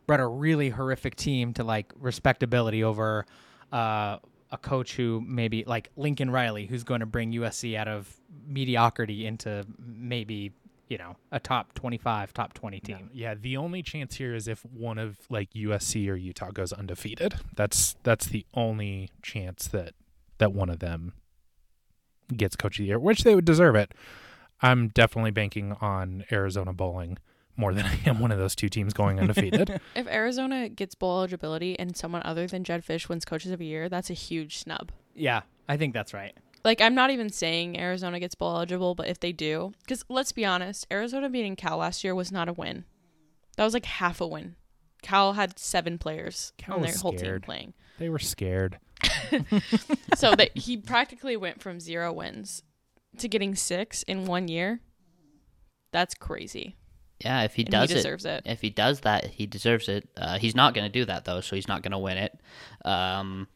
[0.06, 3.26] brought a really horrific team to like respectability over
[3.72, 4.18] uh,
[4.50, 8.14] a coach who maybe like Lincoln Riley, who's going to bring USC out of
[8.46, 10.52] mediocrity into maybe
[10.88, 13.10] you know a top twenty five, top twenty team.
[13.12, 17.36] Yeah, the only chance here is if one of like USC or Utah goes undefeated.
[17.54, 19.94] That's that's the only chance that
[20.38, 21.14] that one of them
[22.34, 23.92] gets coach of the year, which they would deserve it.
[24.62, 27.18] I'm definitely banking on Arizona bowling
[27.56, 29.80] more than I am one of those two teams going undefeated.
[29.94, 33.66] If Arizona gets bowl eligibility and someone other than Jedd Fisch wins coaches of the
[33.66, 34.92] year, that's a huge snub.
[35.14, 36.36] Yeah, I think that's right.
[36.64, 40.32] Like I'm not even saying Arizona gets bowl eligible, but if they do, because let's
[40.32, 42.84] be honest, Arizona beating Cal last year was not a win.
[43.56, 44.56] That was like half a win.
[45.02, 47.74] Cal had seven players Cal on their was whole team playing.
[47.98, 48.78] they were scared.
[50.16, 52.62] so that he practically went from zero wins
[53.20, 54.80] to getting six in one year.
[55.92, 56.76] That's crazy.
[57.20, 58.42] Yeah, if he And does he it, deserves it.
[58.44, 60.08] if he does that, he deserves it.
[60.16, 62.38] Uh, he's not going to do that though, so he's not going to win it.
[62.84, 63.48] Um,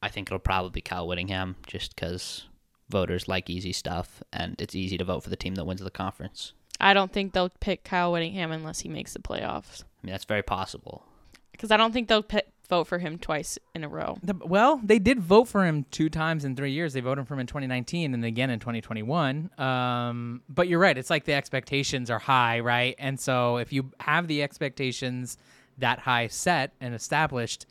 [0.00, 2.46] I think it'll probably be Kyle Whittingham, just because
[2.88, 5.90] voters like easy stuff, and it's easy to vote for the team that wins the
[5.90, 6.52] conference.
[6.78, 9.82] I don't think they'll pick Kyle Whittingham unless he makes the playoffs.
[9.82, 11.06] I mean, that's very possible.
[11.50, 14.16] Because I don't think they'll pi vote for him twice in a row.
[14.22, 16.92] The, well, they did vote for him two times in three years.
[16.92, 19.50] They voted for him in 2019 and again in 2021.
[19.58, 20.96] Um, but you're right.
[20.96, 22.94] It's like the expectations are high, right?
[22.98, 25.36] And so if you have the expectations
[25.78, 27.66] that high set and established,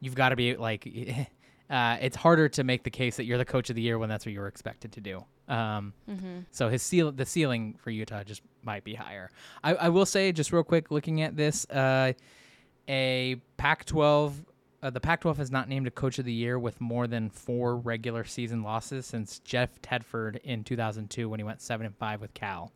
[0.00, 0.86] you've got to be like,
[1.70, 4.08] uh, it's harder to make the case that you're the coach of the year when
[4.08, 5.24] that's what you were expected to do.
[5.48, 5.92] Um,
[6.50, 9.30] So his seal, the ceiling for Utah just might be higher.
[9.62, 12.12] I, I will say, just real quick, looking at this, uh,
[12.88, 14.32] a Pac-12,
[14.82, 17.76] uh, the Pac-12 has not named a coach of the year with more than four
[17.76, 22.32] regular season losses since Jeff Tedford in 2002 when he went seven and five with
[22.34, 22.72] Cal.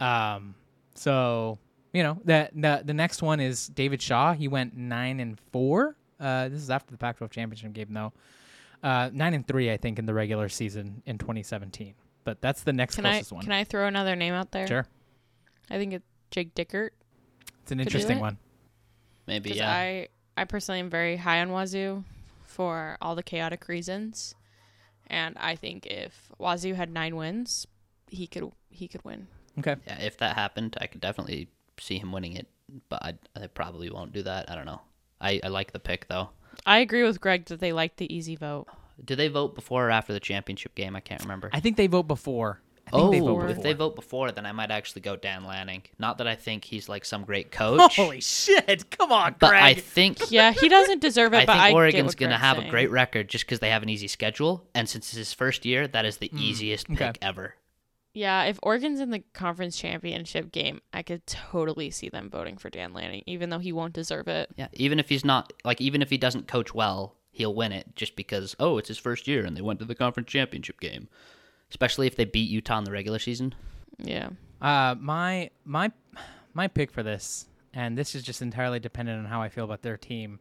[0.00, 0.54] Um,
[0.94, 1.58] so
[1.92, 4.32] you know that the the next one is David Shaw.
[4.32, 5.96] He went nine and four.
[6.20, 8.12] Uh, this is after the Pac-12 championship game, though.
[8.82, 11.94] Uh, nine and three, I think, in the regular season in 2017.
[12.24, 13.42] But that's the next Can I closest one.
[13.42, 14.66] can I throw another name out there?
[14.66, 14.86] Sure,
[15.70, 16.90] I think it's Jake Dickert.
[17.62, 18.20] it's an do interesting it?
[18.20, 18.38] one.
[19.28, 19.70] Maybe yeah.
[19.70, 22.02] I I personally am very high on Wazoo
[22.44, 24.34] for all the chaotic reasons,
[25.06, 27.66] and I think if Wazoo had nine wins,
[28.08, 29.28] he could he could win.
[29.58, 29.76] Okay.
[29.86, 32.46] yeah, if that happened, I could definitely see him winning it,
[32.88, 34.50] but I, I probably won't do that.
[34.50, 34.80] I don't know.
[35.20, 36.30] I, I like the pick though.
[36.64, 38.66] I agree with Greg that they like the easy vote.
[39.04, 40.96] Do they vote before or after the championship game?
[40.96, 41.50] I can't remember.
[41.52, 42.60] I think they vote before.
[42.92, 43.48] Oh, they vote oh.
[43.48, 45.82] if they vote before, then I might actually go Dan Lanning.
[45.98, 48.90] Not that I think he's like some great coach, Holy shit!
[48.90, 49.62] Come on, but Greg.
[49.62, 52.58] I think Yeah, he doesn't deserve it, I but think I Oregon's gonna Greg's have
[52.58, 55.64] a great record just because they have an easy schedule, and since it's his first
[55.64, 57.18] year, that is the hmm, easiest pick okay.
[57.22, 57.54] ever.
[58.14, 62.68] Yeah, if Oregon's in the conference championship game, I could totally see them voting for
[62.68, 64.50] Dan Lanning, even though he won't deserve it.
[64.56, 67.94] Yeah, even if he's not like, even if he doesn't coach well, he'll win it
[67.94, 71.08] just because oh, it's his first year and they went to the conference championship game.
[71.70, 73.54] Especially if they beat Utah in the regular season.
[73.98, 74.30] Yeah.
[74.60, 75.92] Uh, my my
[76.54, 79.82] my pick for this, and this is just entirely dependent on how I feel about
[79.82, 80.40] their team.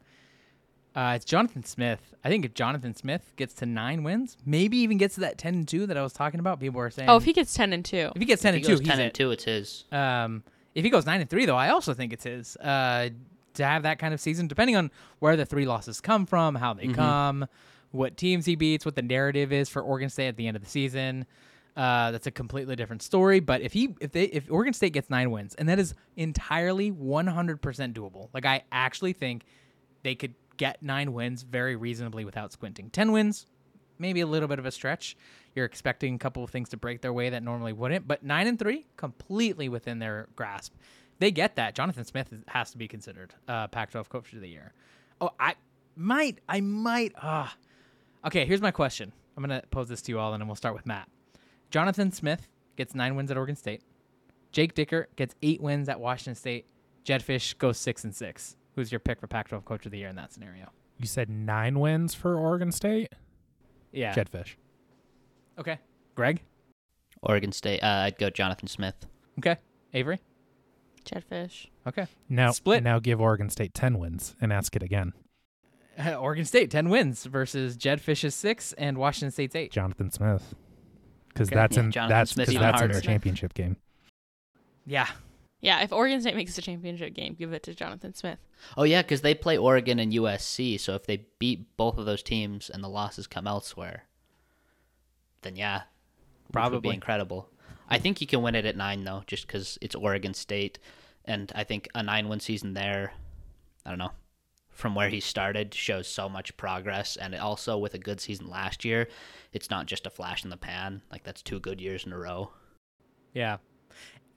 [0.96, 2.16] Uh, it's Jonathan Smith.
[2.24, 5.54] I think if Jonathan Smith gets to nine wins, maybe even gets to that ten
[5.54, 7.08] and two that I was talking about, people are saying.
[7.10, 8.80] Oh, if he gets ten and two, if he gets ten if and he goes
[8.80, 9.14] two, ten he's and it.
[9.14, 9.84] two, it's his.
[9.92, 12.56] Um, if he goes nine and three, though, I also think it's his.
[12.58, 13.10] Uh,
[13.54, 16.74] to have that kind of season, depending on where the three losses come from, how
[16.74, 17.48] they come,
[17.92, 20.64] what teams he beats, what the narrative is for Oregon State at the end of
[20.64, 21.26] the season.
[21.76, 23.40] Uh, that's a completely different story.
[23.40, 26.92] But if he, if they, if Oregon State gets nine wins, and that is entirely
[26.92, 27.60] 100%
[27.94, 28.30] doable.
[28.34, 29.44] Like I actually think
[30.04, 32.90] they could get nine wins very reasonably without squinting.
[32.90, 33.46] Ten wins,
[34.00, 35.16] maybe a little bit of a stretch.
[35.56, 38.48] You're expecting a couple of things to break their way that normally wouldn't, but nine
[38.48, 40.74] and three, completely within their grasp.
[41.20, 41.74] They get that.
[41.76, 44.74] Jonathan Smith has to be considered uh, Pac-12 Coach of the Year.
[45.20, 45.56] Oh, I
[45.96, 47.14] might, I might.
[47.22, 47.56] Ah,
[48.28, 48.46] okay.
[48.46, 49.12] Here's my question.
[49.36, 51.10] I'm gonna pose this to you all, and then we'll start with Matt.
[51.70, 53.84] Jonathan Smith gets nine wins at Oregon State.
[54.52, 56.66] Jake Dickert gets eight wins at Washington State.
[57.04, 58.56] Jedd Fisch goes six and six.
[58.76, 60.70] Who's your pick for Pac-12 Coach of the Year in that scenario?
[61.00, 63.14] You said nine wins for Oregon State.
[63.92, 64.14] Yeah.
[64.14, 64.56] Jedd Fisch.
[65.58, 65.80] Okay.
[66.16, 66.42] Greg.
[67.22, 67.82] Oregon State.
[67.82, 68.96] Uh, I'd go Jonathan Smith.
[69.40, 69.58] Okay.
[69.94, 70.20] Avery.
[71.06, 71.68] Jedd Fisch.
[71.88, 72.08] Okay.
[72.30, 72.84] Now, Split.
[72.84, 75.14] now give Oregon State ten wins and ask it again.
[76.20, 79.72] Oregon State ten wins versus Jedd Fisch's six and Washington State's eight.
[79.72, 80.56] Jonathan Smith,
[81.30, 81.56] because Okay.
[81.56, 83.78] that's Yeah, in Jonathan that's because that's in their championship game.
[84.86, 85.08] Yeah.
[85.60, 88.38] Yeah, if Oregon State makes the championship game, give it to Jonathan Smith.
[88.78, 90.80] Oh yeah, because they play Oregon and USC.
[90.80, 94.04] So if they beat both of those teams and the losses come elsewhere,
[95.42, 95.84] then yeah, which
[96.48, 96.80] would Probably.
[96.92, 97.50] be incredible.
[97.90, 100.78] I think you can win it at nine though, just because it's Oregon State,
[101.26, 103.14] and I think a nine-win season there,
[103.86, 104.12] I don't know,
[104.78, 108.86] from where he started shows so much progress, and also with a good season last
[108.86, 109.08] year,
[109.52, 111.02] it's not just a flash in the pan.
[111.12, 112.52] Like that's two good years in a row.
[113.34, 113.58] Yeah.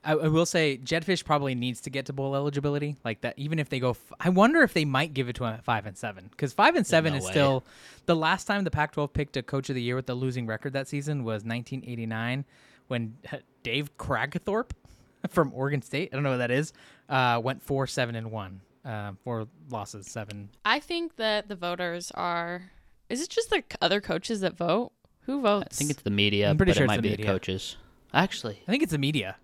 [0.03, 3.37] I, I will say Jedd Fisch probably needs to get to bowl eligibility like that.
[3.37, 5.63] Even if they go, f- I wonder if they might give it to him at
[5.63, 7.31] five and seven because five and seven no is way.
[7.31, 7.63] still
[8.07, 10.73] the last time the Pac-12 picked a coach of the year with the losing record
[10.73, 12.45] that season was 1989
[12.87, 13.15] when
[13.63, 14.71] Dave Kragthorpe
[15.29, 16.73] from Oregon State, I don't know what that is,
[17.07, 20.49] uh, went four seven and one, uh, four losses, seven.
[20.65, 22.71] I think that the voters are.
[23.09, 24.91] Is it just the other coaches that vote?
[25.25, 25.67] Who votes?
[25.71, 27.25] I think it's the media, I'm pretty but sure it it's might the be media.
[27.25, 27.77] the coaches.
[28.13, 29.35] Actually, I think it's the media.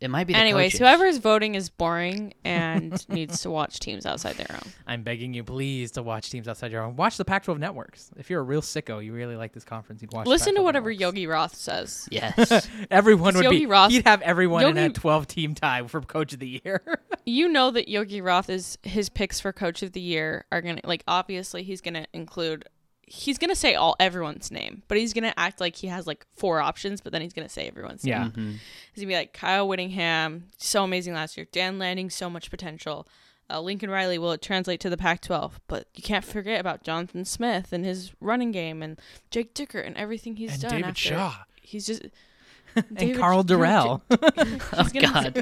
[0.00, 0.32] It might be.
[0.32, 0.78] The Anyways, coaches.
[0.80, 4.72] whoever is voting is boring and needs to watch teams outside their own.
[4.86, 6.94] I'm begging you, please, to watch teams outside your own.
[6.96, 8.10] Watch the Pac-12 networks.
[8.16, 10.00] If you're a real sicko, you really like this conference.
[10.02, 10.24] You'd watch.
[10.24, 11.00] the Listen to whatever networks.
[11.00, 12.08] Yogi Roth says.
[12.18, 12.68] Yes.
[12.90, 13.66] Everyone would Yogi be.
[13.66, 16.82] Roth- He'd have everyone in a 12 team tie for coach of the year.
[17.26, 20.80] You know that Yogi Roth is his picks for coach of the year are gonna
[20.84, 22.64] like obviously he's gonna include
[23.10, 26.60] he's gonna say all everyone's name, but he's gonna act like he has like four
[26.60, 28.12] options, but then he's gonna say everyone's name.
[28.14, 28.24] yeah.
[28.28, 28.52] Mhm.
[28.94, 31.46] He's gonna be like Kyle Whittingham, so amazing last year.
[31.52, 33.06] Dan Lanning, so much potential.
[33.50, 35.52] Uh, Lincoln Riley, will it translate to the Pac-12?
[35.68, 39.96] But you can't forget about Jonathan Smith and his running game, and Jake Dickert and
[39.96, 40.70] everything he's and done.
[40.72, 41.00] David after.
[41.00, 42.02] Shaw He's just
[42.76, 44.02] And David- Carl no, Durrell.
[44.10, 45.34] he's gonna God.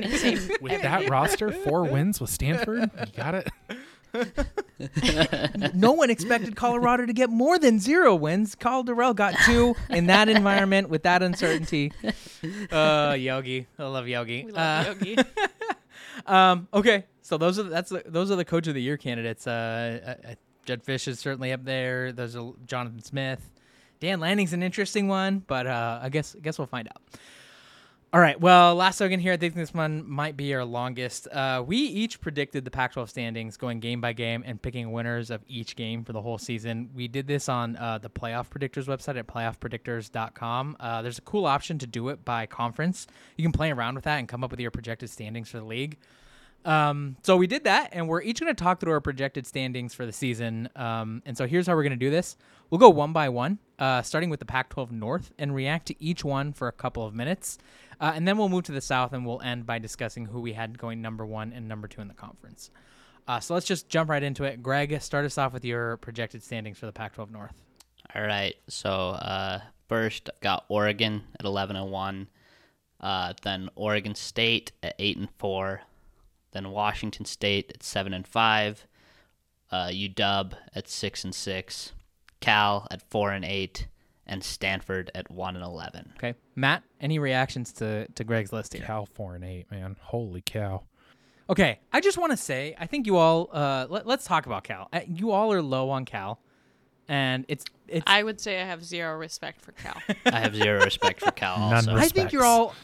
[0.60, 2.88] with that roster, four wins with Stanford.
[2.98, 3.48] You got it.
[5.74, 8.54] no one expected Colorado to get more than zero wins.
[8.54, 11.92] Karl Dorrell got two in that environment with that uncertainty.
[12.70, 14.44] Uh, Yogi, I love Yogi.
[14.44, 15.16] We love Uh, Yogi.
[16.26, 18.96] Um, okay, so those are the, that's the, those are the coach of the year
[18.96, 19.46] candidates.
[19.46, 22.10] Uh, uh, Jedd Fisch is certainly up there.
[22.12, 23.50] There's a Jonathan Smith.
[24.00, 27.02] Dan Lanning's an interesting one, but uh, I guess I guess we'll find out.
[28.12, 28.40] All right.
[28.40, 31.26] Well, last second here, I think this one might be our longest.
[31.28, 35.42] Uh, we each predicted the Pac-12 standings, going game by game and picking winners of
[35.48, 36.88] each game for the whole season.
[36.94, 40.76] We did this on uh, the Playoff Predictors website at playoffpredictors.com.
[40.78, 43.08] Uh, there's a cool option to do it by conference.
[43.36, 45.66] You can play around with that and come up with your projected standings for the
[45.66, 45.98] league.
[46.66, 49.94] Um, so we did that, and we're each going to talk through our projected standings
[49.94, 50.68] for the season.
[50.74, 52.36] Um, and so here's how we're going to do this:
[52.70, 56.24] we'll go one by one, uh, starting with the Pac-12 North, and react to each
[56.24, 57.56] one for a couple of minutes,
[58.00, 60.54] uh, and then we'll move to the South, and we'll end by discussing who we
[60.54, 62.70] had going number one and number two in the conference.
[63.28, 64.62] Uh, so let's just jump right into it.
[64.62, 67.62] Greg, start us off with your projected standings for the Pac-12 North.
[68.14, 68.54] All right.
[68.68, 72.28] So uh, first, got Oregon at eleven and one.
[73.00, 75.82] Uh, then Oregon State at eight and four.
[76.56, 78.86] Then Washington State at seven and five.
[79.70, 81.92] Uh, UW at six and six.
[82.40, 83.88] Cal at four and eight,
[84.26, 86.14] and Stanford at one and eleven.
[86.16, 86.82] Okay, Matt.
[86.98, 88.86] Any reactions to to Greg's list here?
[88.86, 89.96] Cal four and eight, man.
[90.00, 90.84] Holy cow.
[91.50, 93.50] Okay, I just want to say, I think you all.
[93.52, 94.88] Uh, let, us talk about Cal.
[94.94, 96.40] Uh, You all are low on Cal,
[97.06, 98.02] and it's it's.
[98.06, 100.00] I would say I have zero respect for Cal.
[100.26, 101.58] I have zero respect for Cal.
[101.58, 102.74] None Also, res- I think you're all.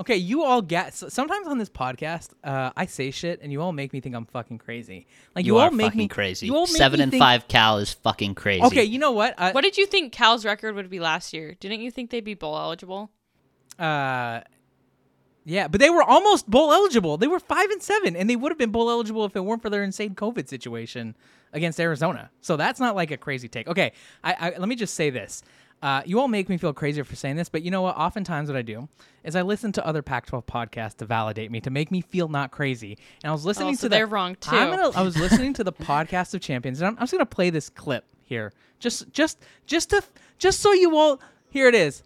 [0.00, 0.94] Okay, you all get.
[0.94, 4.14] so- Sometimes on this podcast, uh, I say shit, and you all make me think
[4.16, 5.06] I'm fucking crazy.
[5.36, 6.46] Like you, you all are make fucking me crazy.
[6.46, 8.62] You all make Seven me and think- five Cal is fucking crazy.
[8.64, 9.34] Okay, you know what?
[9.38, 11.54] Uh, what did you think Cal's record would be last year?
[11.60, 13.10] Didn't you think they'd be bowl eligible?
[13.78, 14.40] Uh,
[15.44, 17.16] yeah, but they were almost bowl eligible.
[17.16, 19.60] They were five and seven, and they would have been bowl eligible if it weren't
[19.62, 21.16] for their insane COVID situation
[21.52, 22.30] against Arizona.
[22.40, 23.66] So that's not like a crazy take.
[23.68, 25.42] Okay, I, I let me just say this.
[25.82, 27.96] Uh, you all make me feel crazier for saying this, but you know what?
[27.96, 28.88] Oftentimes, what I do
[29.24, 32.52] is I listen to other Pac-12 podcasts to validate me, to make me feel not
[32.52, 32.96] crazy.
[33.24, 34.76] And I was listening Oh, so to the- they're wrong, I'm too.
[34.76, 37.50] gonna, I was listening to the podcast of champions, and I'm, I'm just gonna play
[37.50, 40.02] this clip here, just, just, just to,
[40.38, 41.20] just so you all.
[41.50, 42.02] Here it is.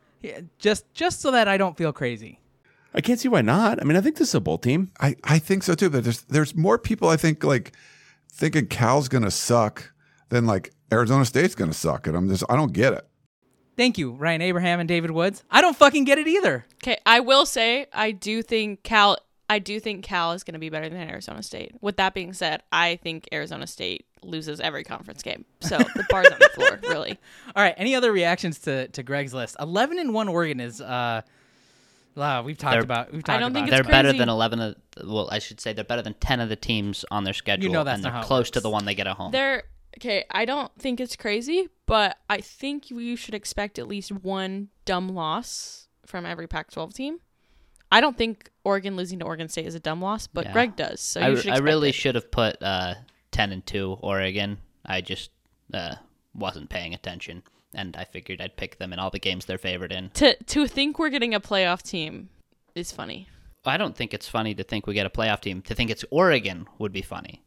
[0.59, 2.41] Just, just so that I don't feel crazy.
[2.95, 3.79] I can't see why not.
[3.81, 4.91] I mean, I think this is a bowl team.
[4.99, 5.91] I, I think so too.
[5.91, 7.73] But there's there's more people I think like
[8.33, 9.93] thinking Cal's gonna suck
[10.31, 12.07] than like Arizona State's gonna suck.
[12.07, 13.07] And I'm just I don't get it.
[13.77, 15.45] Thank you, Ryan Abraham and David Woods.
[15.51, 16.65] I don't fucking get it either.
[16.83, 19.19] Okay, I will say I do think Cal.
[19.49, 21.73] I do think Cal is going to be better than Arizona State.
[21.81, 25.45] With that being said, I think Arizona State loses every conference game.
[25.61, 27.17] So the bar's on the floor, really.
[27.55, 27.75] All right.
[27.77, 29.55] Any other reactions to, to Greg's list?
[29.61, 31.21] Eleven and one Oregon is uh,
[32.17, 33.13] wow, we've talked They're- about.
[33.13, 33.71] We've talked I don't about think it.
[33.71, 36.49] they're it's better than 11 of well i should say they're better than 10 of
[36.49, 38.71] the teams on their schedule know that's and not they're how it close to the
[38.71, 39.65] one they get at home They're
[39.99, 40.25] okay.
[40.31, 45.09] I don't think it's crazy, but I think we should expect at least one dumb
[45.09, 47.21] loss from every Pac-12 team.
[47.91, 50.53] I don't think Oregon losing to Oregon State is a dumb loss, but Yeah.
[50.53, 51.01] Greg does.
[51.01, 51.53] So I, you should.
[51.53, 51.95] I really it.
[51.95, 52.95] should have put uh,
[53.37, 54.57] 10 and 2 oregon
[54.87, 55.31] i just
[55.75, 55.95] uh,
[56.35, 57.43] wasn't paying attention
[57.75, 60.67] and i figured i'd pick them in all the games they're favored in to to
[60.67, 62.31] think we're getting a playoff team
[62.75, 63.29] is funny.
[63.67, 66.05] i don't think it's funny to think we get a playoff team to think it's
[66.11, 67.43] oregon would be funny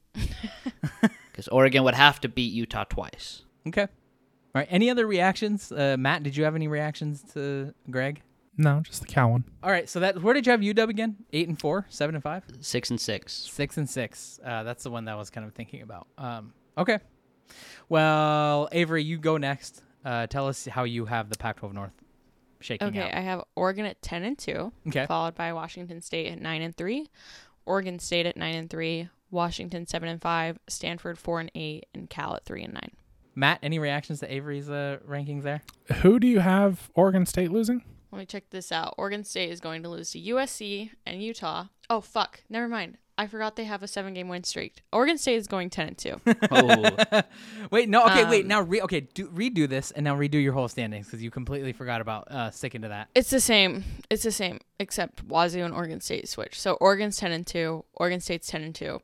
[1.40, 3.82] because oregon would have to beat utah twice Okay.
[3.84, 3.90] All
[4.62, 4.68] right.
[4.72, 5.72] Any other reactions?
[5.72, 8.22] Uh, Matt, did you have any reactions to Greg?
[8.58, 9.44] No, just the Cal one.
[9.62, 9.88] All right.
[9.88, 11.18] So that where did you have UW again?
[11.34, 14.40] Eight and four, seven and five, six and six six and six.
[14.44, 16.08] Uh, that's the one that I was kind of thinking about.
[16.18, 16.98] Um, okay.
[17.90, 19.82] Well, Avery, you go next.
[20.04, 21.92] Uh, tell us how you have the Pac-12 North
[22.62, 23.14] shaking Okay, out.
[23.14, 25.06] I have Oregon at ten and two, Okay.
[25.06, 27.10] followed by Washington State at nine and three,
[27.66, 32.10] Oregon State at nine and three, Washington seven and five, Stanford four and eight, and
[32.10, 32.92] Cal at three and nine.
[33.36, 35.62] Matt, any reactions to Avery's uh, rankings there?
[36.02, 37.84] Who do you have Oregon State losing?
[38.12, 38.96] Let me check this out.
[38.98, 41.66] Oregon State is going to lose to USC and Utah.
[41.90, 42.98] Oh fuck, never mind.
[43.20, 44.82] I forgot they have a seven game win streak.
[44.94, 46.20] Oregon State is going ten and two.
[46.52, 47.22] oh
[47.72, 48.06] Wait, no.
[48.06, 48.44] Okay, wait.
[48.44, 51.30] Um, Now, re- okay, do, redo this and now redo your whole standings because you
[51.30, 53.10] completely forgot about uh, sticking to that.
[53.14, 53.84] it's the same.
[54.10, 56.60] It's the same, except Wazoo and Oregon State switch.
[56.60, 59.02] So Oregon's ten and two, Oregon State's ten and two,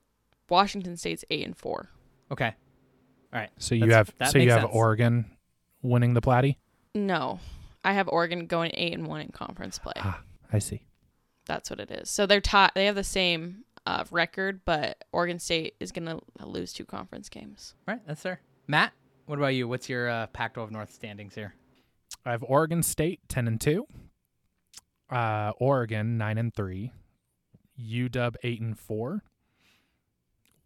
[0.49, 1.89] Washington State's eight and four.
[2.31, 2.53] Okay.
[3.33, 3.49] All right.
[3.57, 4.73] So you That's- have so you have sense.
[4.73, 5.25] Oregon
[5.81, 6.57] winning the Platy.
[6.93, 7.39] No,
[7.83, 9.93] I have Oregon going eight and one in conference play.
[9.97, 10.83] Ah, I see.
[11.45, 12.09] That's what it is.
[12.09, 12.71] So they're tied.
[12.73, 17.29] They have the same uh, record, but Oregon State is going to lose two conference
[17.29, 17.75] games.
[17.87, 18.01] All right.
[18.07, 18.39] That's fair.
[18.67, 18.93] Matt,
[19.27, 19.67] what about you?
[19.67, 21.53] What's your uh, Pac-12 North standings here?
[22.25, 23.85] I have Oregon State ten and two,
[25.11, 26.91] uh, Oregon nine and three,
[27.79, 29.21] UW eight and four,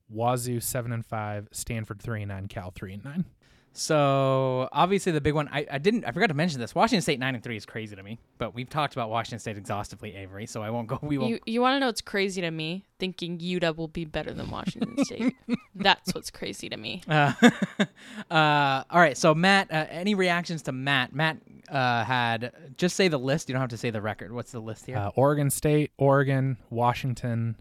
[0.09, 3.25] Wazoo seven and five, Stanford three and nine, Cal three and nine.
[3.73, 5.47] So obviously the big one.
[5.51, 6.05] I, I didn't.
[6.05, 6.73] I forgot to mention this.
[6.73, 8.19] Washington State nine and three is crazy to me.
[8.37, 10.47] But we've talked about Washington State exhaustively, Avery.
[10.47, 10.99] So I won't go.
[11.01, 11.29] We won't.
[11.29, 12.85] You you want to know what's crazy to me?
[12.97, 15.35] Thinking UW will be better than Washington State.
[15.75, 17.03] That's what's crazy to me.
[17.09, 17.33] Uh,
[18.31, 19.17] uh, all right.
[19.17, 21.13] So Matt, uh, any reactions to Matt?
[21.13, 21.37] Matt
[21.69, 23.49] uh, had just say the list.
[23.49, 24.31] You don't have to say the record.
[24.31, 24.97] What's the list here?
[24.97, 27.55] Uh, Oregon State, Oregon, Washington,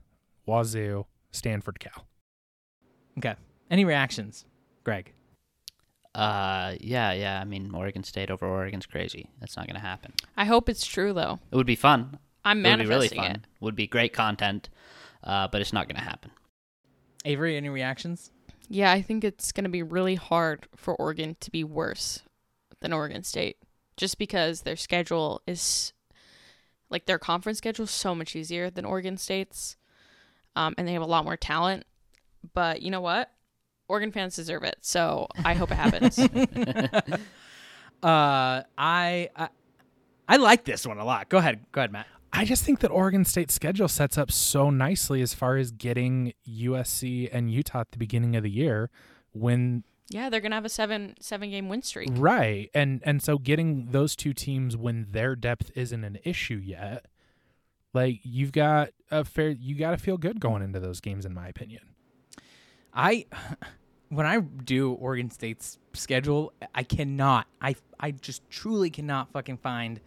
[0.47, 2.08] Wazoo, Stanford, Cal.
[3.19, 3.35] Okay.
[3.71, 4.45] Any reactions,
[4.85, 5.13] Greg?
[6.15, 10.47] uh yeah yeah i mean oregon state over oregon's crazy that's not gonna happen I
[10.47, 11.39] hope it's true though.
[11.53, 12.69] it would be fun I'm mad.
[12.69, 13.41] it would be really fun it.
[13.61, 14.71] would be great content
[15.23, 16.31] uh, but it's not gonna happen
[17.25, 18.31] Avery, any reactions?
[18.69, 22.21] Yeah, I think it's going to be really hard for Oregon to be worse
[22.81, 23.57] than Oregon State
[23.97, 25.93] just because their schedule is
[26.91, 29.77] like their conference schedule is so much easier than Oregon State's.
[30.57, 31.85] Um, and they have a lot more talent.
[32.55, 33.31] But you know what?
[33.89, 34.77] Oregon fans deserve it.
[34.83, 36.19] So I hope it happens.
[38.01, 39.49] Uh, I, I
[40.29, 41.29] I like this one a lot.
[41.29, 41.65] Go ahead.
[41.73, 42.07] Go ahead, Matt.
[42.33, 46.33] I just think that Oregon State's schedule sets up so nicely as far as getting
[46.49, 48.91] USC and Utah at the beginning of the year
[49.33, 52.11] when Yeah, they're gonna have a seven seven game win streak.
[52.13, 57.07] right and and so getting those two teams when their depth isn't an issue yet
[57.93, 61.35] like you've got a fair you got to feel good going into those games in
[61.35, 61.88] my opinion.
[62.93, 63.27] I
[64.09, 67.47] when I do Oregon State's schedule, I cannot.
[67.61, 70.01] I I just truly cannot fucking find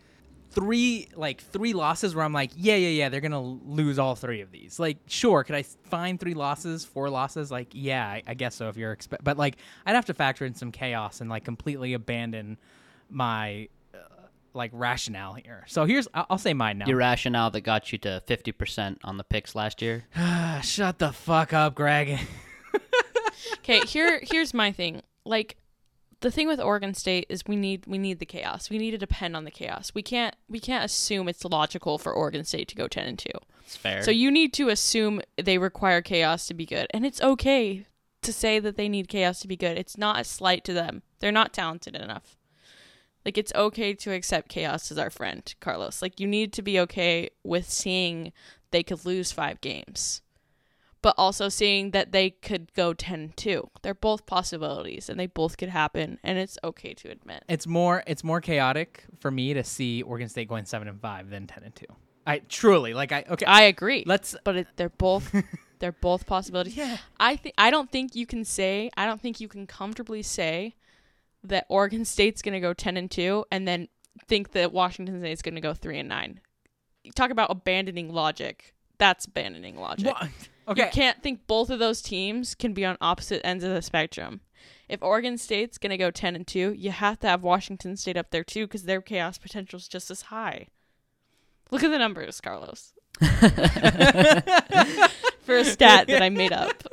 [0.51, 4.41] three like three losses where I'm like, yeah, yeah, yeah, they're gonna lose all three
[4.41, 4.79] of these.
[4.79, 7.51] Like, sure, could I find three losses, four losses?
[7.51, 8.69] Like, yeah, I, I guess so.
[8.69, 11.93] If you're expect, but like, I'd have to factor in some chaos and like completely
[11.93, 12.57] abandon
[13.09, 13.97] my uh,
[14.53, 15.63] like rationale here.
[15.67, 16.85] So here's I'll, I'll say mine now.
[16.87, 20.05] Your rationale that got you to 50% on the picks last year.
[20.63, 22.19] Shut the fuck up, Greg.
[23.59, 25.01] Okay, here here's my thing.
[25.25, 25.57] Like
[26.21, 28.69] the thing with Oregon State is we need we need the chaos.
[28.69, 29.91] We need to depend on the chaos.
[29.93, 33.29] We can't we can't assume it's logical for Oregon State to go 10 and 2.
[33.63, 34.03] It's fair.
[34.03, 36.87] So you need to assume they require chaos to be good.
[36.91, 37.85] And it's okay
[38.21, 39.77] to say that they need chaos to be good.
[39.77, 41.01] It's not a slight to them.
[41.19, 42.37] They're not talented enough.
[43.25, 46.01] Like it's okay to accept chaos as our friend, Carlos.
[46.01, 48.31] Like you need to be okay with seeing
[48.69, 50.21] they could lose 5 games.
[51.01, 53.69] But also seeing that they could go 10 2.
[53.81, 57.43] They're both possibilities and they both could happen and it's okay to admit.
[57.47, 61.29] It's more it's more chaotic for me to see Oregon State going seven and five
[61.29, 61.87] than ten and two.
[62.27, 63.45] I truly like I okay.
[63.45, 64.03] I agree.
[64.05, 65.33] let's but it, they're both
[65.79, 66.77] they're both possibilities.
[66.77, 66.97] Yeah.
[67.19, 70.75] I think I don't think you can say I don't think you can comfortably say
[71.43, 73.87] that Oregon State's going to go 10 and 2 and then
[74.27, 76.39] think that Washington State's going to go 3 and 9.
[77.03, 78.75] You talk about abandoning logic.
[78.97, 80.15] That's abandoning logic.
[80.67, 80.85] Okay.
[80.85, 84.41] You can't think both of those teams can be on opposite ends of the spectrum.
[84.89, 88.17] If Oregon State's going to go 10 and 2, you have to have Washington State
[88.17, 90.67] up there too cuz their chaos potential is just as high.
[91.71, 92.93] Look at the numbers, Carlos.
[95.41, 96.83] For a stat that I made up.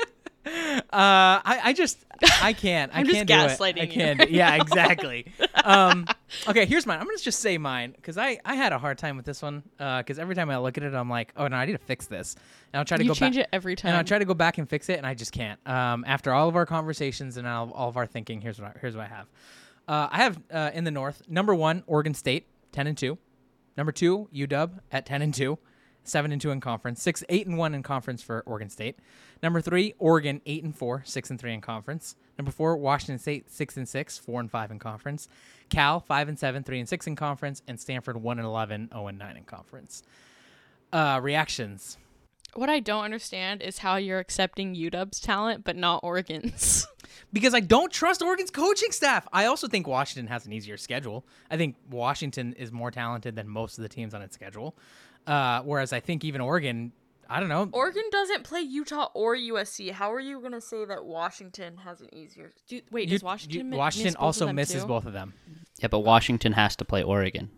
[0.46, 0.50] Uh,
[0.92, 1.98] I, I just
[2.42, 3.60] I can't I I'm just can't do it.
[3.78, 4.18] I you can't.
[4.18, 5.26] right do- yeah, exactly.
[5.64, 6.06] um,
[6.48, 6.98] okay, here's mine.
[7.00, 9.62] I'm gonna just say mine because I I had a hard time with this one
[9.76, 12.06] because every time I look at it, I'm like, oh no, I need to fix
[12.06, 12.36] this,
[12.72, 13.44] and I'll try to You go change back.
[13.44, 13.90] it every time.
[13.90, 14.06] And I'll time.
[14.08, 15.60] try to go back and fix it, and I just can't.
[15.68, 18.78] Um, after all of our conversations and all, all of our thinking, here's what I,
[18.80, 19.26] here's what I have.
[19.86, 23.18] Uh, I have uh, in the North number one Oregon State ten and two,
[23.76, 25.58] number two UW at ten and two,
[26.04, 28.98] seven and two in conference, six eight and one in conference for Oregon State.
[29.42, 32.16] Number three Oregon eight and four, six and three in conference.
[32.38, 35.28] Number four Washington State six and six, four and five in conference.
[35.68, 39.06] Cal five and seven, three and six in conference, and Stanford one and 11, 0
[39.08, 40.02] and nine in conference.
[40.92, 41.98] Uh, reactions.
[42.54, 46.86] What I don't understand is how you're accepting UW's talent but not Oregon's.
[47.32, 49.28] because I don't trust Oregon's coaching staff.
[49.32, 51.26] I also think Washington has an easier schedule.
[51.50, 54.74] I think Washington is more talented than most of the teams on its schedule.
[55.28, 56.92] Uh, whereas I think even Oregon,
[57.28, 57.68] I don't know.
[57.72, 59.90] Oregon doesn't play Utah or USC.
[59.92, 62.52] How are you going to say that Washington has an easier?
[62.68, 63.58] Do, wait, You- does Washington?
[63.58, 64.88] you- mi- Washington miss both of also them misses too?
[64.88, 65.34] both of them.
[65.80, 67.50] yeah, but Washington has to play Oregon.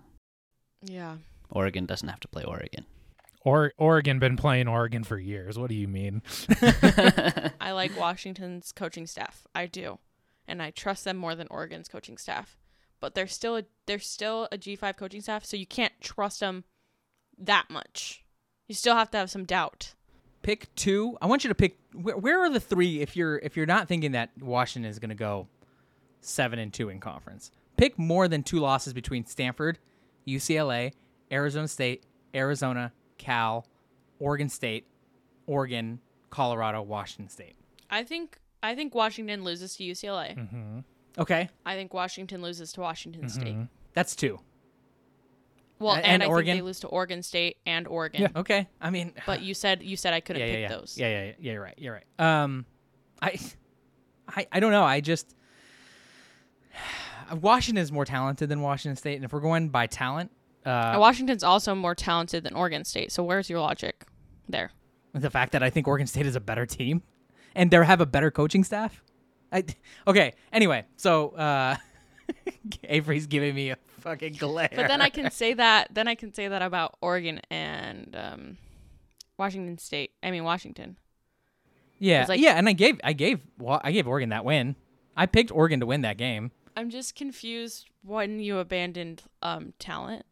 [0.83, 1.17] Yeah.
[1.51, 2.87] Oregon doesn't have to play Oregon.
[3.43, 5.59] Or Oregon been playing Oregon for years.
[5.59, 6.23] What do you mean?
[7.61, 9.47] I like Washington's coaching staff.
[9.55, 9.99] I do,
[10.47, 12.59] and I trust them more than Oregon's coaching staff.
[13.01, 16.41] But they're still a they're still a G five coaching staff, so you can't trust
[16.41, 16.65] them
[17.41, 18.25] that much.
[18.69, 19.95] You still have to have some doubt.
[20.43, 21.19] Pick two.
[21.21, 21.77] I want you to pick.
[21.93, 23.01] Where, where are the three?
[23.01, 25.49] If you're if you're not thinking that Washington is going to go
[26.21, 29.79] seven and two in conference, pick more than two losses between Stanford,
[30.27, 30.93] UCLA,
[31.31, 33.67] Arizona State, Arizona, Cal,
[34.19, 34.87] Oregon State,
[35.47, 37.57] Oregon, Colorado, Washington State.
[37.91, 40.37] I think I think Washington loses to UCLA.
[40.39, 40.79] Mm-hmm.
[41.19, 43.57] Okay, I think Washington loses to Washington State.
[43.93, 44.39] that's two.
[45.81, 46.53] Well, and, and I Oregon?
[46.53, 48.23] think they lose to Oregon State and Oregon.
[48.23, 48.29] Yeah.
[48.37, 50.69] Okay, I mean, But you said you said I couldn't yeah, yeah, pick yeah.
[50.69, 50.99] those.
[50.99, 51.53] yeah, yeah, yeah, yeah.
[51.53, 51.75] You're right.
[51.79, 52.43] You're right.
[52.43, 52.67] Um,
[53.21, 53.39] I,
[54.29, 54.85] I, I don't know.
[54.85, 55.35] I just
[57.41, 60.31] Washington is more talented than Washington State, and if we're going by talent,
[60.65, 63.11] uh, Washington's also more talented than Oregon State.
[63.13, 64.05] So where's your logic
[64.49, 64.71] there?
[65.13, 67.03] the fact that I think Oregon State is a better team,
[67.55, 69.03] and they have a better coaching staff.
[69.53, 69.65] I
[70.07, 70.35] okay.
[70.53, 71.77] Anyway, so uh,
[72.85, 74.69] Avery's giving me a fucking glare.
[74.75, 75.89] But then I can say that.
[75.95, 78.57] Then I can say that about Oregon and um,
[79.39, 80.13] Washington State.
[80.23, 80.97] I mean Washington.
[81.99, 84.77] yeah, it's like- yeah, and I gave I gave well, I gave Oregon that win.
[85.17, 86.51] I picked Oregon to win that game.
[86.77, 90.25] I'm just confused when you abandoned um, talent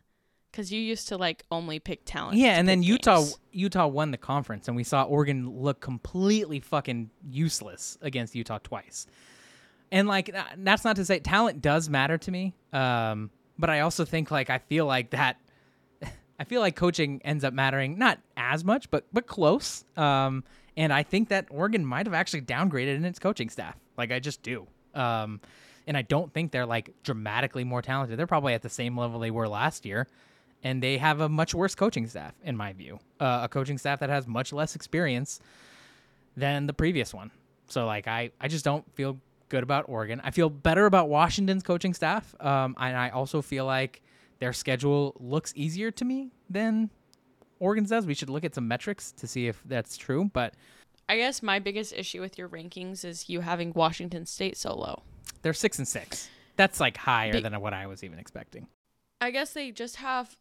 [0.50, 2.38] because you used to like only pick talent.
[2.38, 3.38] Yeah, and then Utah games.
[3.52, 9.06] Utah won the conference, and we saw Oregon look completely fucking useless against Utah twice.
[9.90, 14.04] And like that's not to say talent does matter to me, um, but I also
[14.04, 15.40] think like I feel like that
[16.38, 19.84] I feel like coaching ends up mattering not as much, but but close.
[19.96, 20.44] Um,
[20.76, 23.76] and I think that Oregon might have actually downgraded in its coaching staff.
[23.96, 24.66] Like I just do.
[24.94, 25.40] Um,
[25.86, 28.18] and I don't think they're like dramatically more talented.
[28.18, 30.06] They're probably at the same level they were last year,
[30.62, 33.00] and they have a much worse coaching staff, in my view.
[33.18, 35.40] Uh, a coaching staff that has much less experience
[36.36, 37.30] than the previous one.
[37.68, 39.18] So like I, I just don't feel
[39.48, 40.20] good about Oregon.
[40.24, 42.34] I feel better about Washington's coaching staff.
[42.40, 44.02] Um, and I also feel like
[44.38, 46.90] their schedule looks easier to me than
[47.58, 48.06] Oregon's does.
[48.06, 50.30] We should look at some metrics to see if that's true.
[50.32, 50.54] But
[51.08, 55.02] I guess my biggest issue with your rankings is you having Washington State so low.
[55.42, 56.28] they're six and six.
[56.56, 58.66] That's like higher Be- than what I was even expecting.
[59.20, 60.36] I guess they just have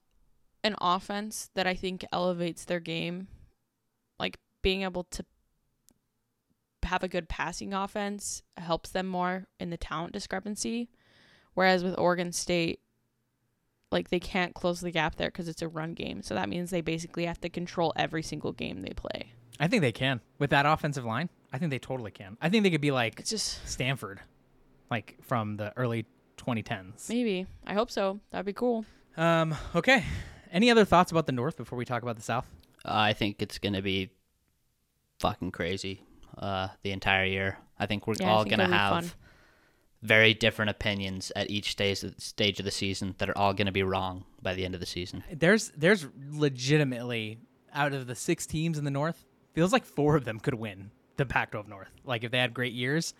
[0.63, 3.27] an offense that I think elevates their game.
[4.19, 5.23] Like being able to
[6.87, 10.89] have a good passing offense helps them more in the talent discrepancy.
[11.53, 12.79] Whereas with Oregon State,
[13.91, 16.21] like they can't close the gap there because it's a run game.
[16.21, 19.31] So that means they basically have to control every single game they play.
[19.59, 21.29] I think they can with that offensive line.
[21.51, 22.37] I think they totally can.
[22.41, 24.19] I think they could be like It's just Stanford,
[24.91, 26.05] like from the early
[26.37, 27.09] 2010s.
[27.09, 27.47] maybe.
[27.65, 28.19] I hope so.
[28.29, 28.85] That'd be cool.
[29.15, 30.03] Um, okay.
[30.51, 32.47] Any other thoughts about the North before we talk about the South?
[32.85, 34.11] I think it's gonna be
[35.19, 36.03] fucking crazy
[36.37, 37.57] uh, the entire year.
[37.79, 39.11] I think we're Yeah, all think gonna have fun.
[40.01, 43.83] very different opinions at each stage stage of the season that are all gonna be
[43.83, 45.23] wrong by the end of the season.
[45.31, 47.39] There's there's legitimately
[47.73, 50.91] out of the six teams in the North, feels like four of them could win
[51.17, 51.91] the Pac-12 North.
[52.03, 53.13] Like if they had great years,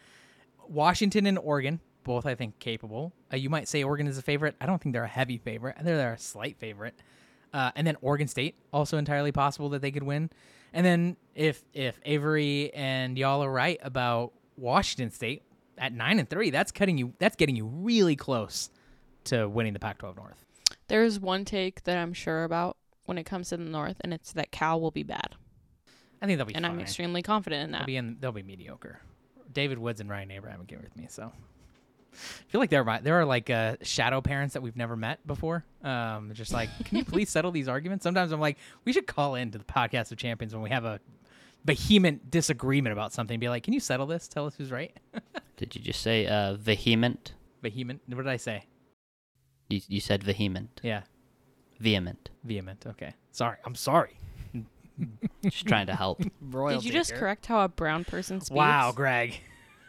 [0.68, 3.14] Washington and Oregon, both I think capable.
[3.32, 4.56] Uh, you might say Oregon is a favorite.
[4.62, 5.76] I don't think they're a heavy favorite.
[5.78, 6.96] I think they're a slight favorite.
[7.54, 10.30] Uh, and then Oregon State also entirely possible that they could win.
[10.74, 15.44] And then if if Avery and y'all are right about Washington State
[15.78, 17.14] at nine and three, that's cutting you.
[17.20, 18.70] That's getting you really close
[19.26, 20.46] to winning the Pac-12 North.
[20.88, 24.32] There's one take that I'm sure about when it comes to the North, and it's
[24.34, 25.36] that Cal will be bad.
[26.22, 26.74] I think they'll be and fine.
[26.74, 27.86] I'm extremely confident in They'll that.
[27.88, 28.18] be in.
[28.20, 29.00] They'll be mediocre.
[29.52, 31.08] David Woods and Ryan Abraham agree with me.
[31.10, 31.32] So
[32.18, 35.26] I feel like there are there are like uh, shadow parents that we've never met
[35.28, 35.64] before.
[35.84, 38.04] Um, just like, can you please settle these arguments?
[38.04, 41.00] Sometimes I'm like, we should call into the podcast of champions when we have a
[41.66, 43.40] vehement disagreement about something.
[43.40, 44.28] Be like, can you settle this?
[44.28, 44.96] Tell us who's right.
[45.58, 47.34] Did you just say uh, vehement?
[47.62, 48.02] vehement.
[48.08, 48.66] What did I say?
[49.70, 50.80] You, you said vehement.
[50.84, 51.02] Yeah,
[51.80, 52.30] Vehement.
[52.44, 52.86] vehement.
[52.88, 53.58] Okay, sorry.
[53.66, 54.18] I'm sorry.
[55.44, 56.20] Just trying to help.
[56.52, 57.20] Did you just here.
[57.20, 58.56] correct how a brown person speaks?
[58.56, 59.40] Wow, Greg.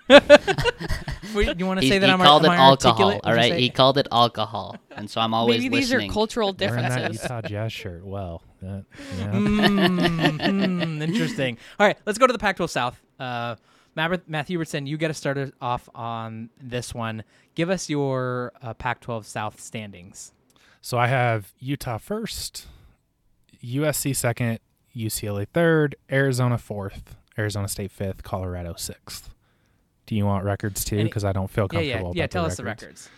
[1.35, 2.71] Wait, you want to say that he I'm called it am alcohol.
[2.71, 3.21] articulate?
[3.25, 5.91] All Would you right, say- he called it alcohol, and so I'm always Maybe these
[5.91, 6.11] listening.
[6.11, 7.23] are cultural Wearing that differences.
[7.23, 8.05] Utah Jazz shirt.
[8.07, 8.85] Well, that,
[9.19, 9.27] yeah.
[9.33, 11.59] Mm, mm, interesting.
[11.79, 13.01] All right, let's go to the Pac-12 South.
[13.21, 13.57] Uh,
[13.95, 17.25] Matt, Matt Hubertson, you get us started off on this one.
[17.55, 20.33] Give us your uh, Pac-12 South standings.
[20.81, 22.67] So I have Utah first,
[23.63, 24.61] USC second,
[24.97, 29.35] UCLA third, Arizona fourth, Arizona State fifth, Colorado sixth.
[30.09, 31.05] Do you want records too?
[31.05, 32.13] Because I don't feel comfortable.
[32.15, 32.25] yeah, yeah.
[32.25, 33.11] about Tell the us the records.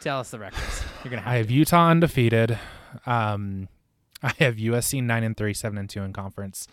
[0.00, 0.82] Tell us the records.
[1.02, 1.32] You're gonna have.
[1.32, 2.58] I have Utah undefeated.
[3.06, 3.68] Um,
[4.22, 6.68] I have USC nine and three, seven and two in conference.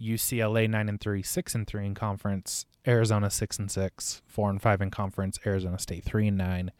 [0.00, 2.64] UCLA nine and three, six and three in conference.
[2.86, 5.38] Arizona six and six, four and five in conference.
[5.44, 6.72] Arizona State three and nine,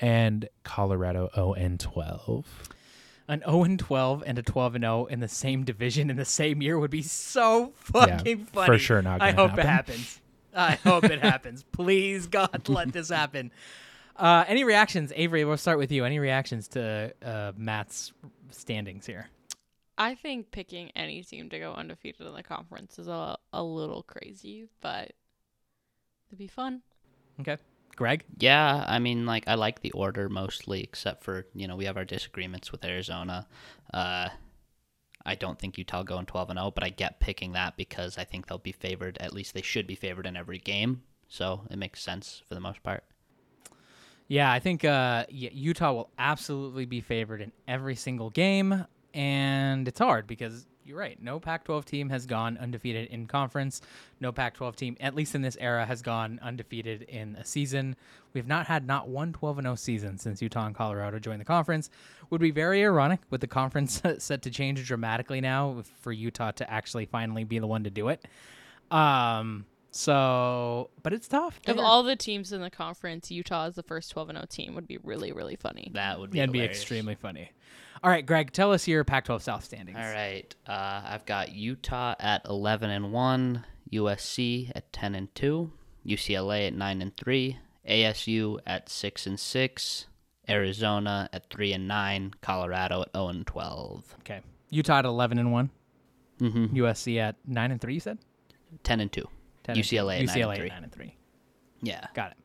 [0.00, 2.68] and Colorado zero and twelve.
[3.28, 6.24] an 0 and 12 and a 12 and 0 in the same division in the
[6.24, 8.66] same year would be so fucking for funny.
[8.66, 10.20] For sure not I hope it happens.
[10.54, 11.64] I hope it happens.
[11.72, 13.50] Please, God, let this happen.
[14.16, 15.44] Uh, any reactions, Avery?
[15.44, 16.04] We'll start with you.
[16.04, 18.12] Any reactions to uh, Matt's
[18.50, 19.28] standings here?
[19.96, 24.02] I think picking any team to go undefeated in the conference is a, a little
[24.02, 25.12] crazy, but
[26.28, 26.82] it'd be fun.
[27.40, 27.56] Okay,
[27.96, 28.24] Greg.
[28.38, 31.96] Yeah, I mean, like I like the order mostly, except for you know we have
[31.96, 33.46] our disagreements with Arizona.
[33.92, 34.28] Uh,
[35.26, 38.24] I don't think Utah going twelve and zero, but I get picking that because I
[38.24, 39.16] think they'll be favored.
[39.20, 42.60] At least they should be favored in every game, so it makes sense for the
[42.60, 43.04] most part.
[44.28, 49.98] Yeah, I think uh, Utah will absolutely be favored in every single game, and it's
[49.98, 51.20] hard because you're right.
[51.22, 53.80] No Pac-12 team has gone undefeated in conference.
[54.20, 57.96] No Pac-12 team, at least in this era, has gone undefeated in a season.
[58.32, 61.90] We've not had not one 12 0 season since Utah and Colorado joined the conference.
[62.30, 66.70] Would be very ironic with the conference set to change dramatically now for Utah to
[66.70, 68.26] actually finally be the one to do it.
[68.90, 69.66] Um.
[69.96, 71.60] So, but it's tough.
[71.68, 74.88] Of all the teams in the conference, Utah is the first 12 0 team would
[74.88, 75.92] be really, really funny.
[75.94, 77.52] That would be That'd be extremely funny.
[78.04, 79.96] All right, Greg, tell us your Pac-12 South standings.
[79.98, 85.72] All right, uh, I've got Utah at eleven and one, USC at ten and two,
[86.06, 87.56] UCLA at nine and three,
[87.88, 90.04] ASU at six and six,
[90.46, 94.42] Arizona at three and nine, Colorado at zero and twelve, Okay.
[94.68, 95.70] Utah at 11 and 1.
[96.40, 96.76] mm-hmm.
[96.76, 98.18] USC at 9 and 3, you said?
[98.82, 99.28] ten and two.
[99.62, 99.96] 10 and two.
[99.96, 100.66] UCLA at nine and three.
[100.68, 101.16] at 9 and 3.
[101.82, 102.06] Yeah.
[102.12, 102.36] Got it.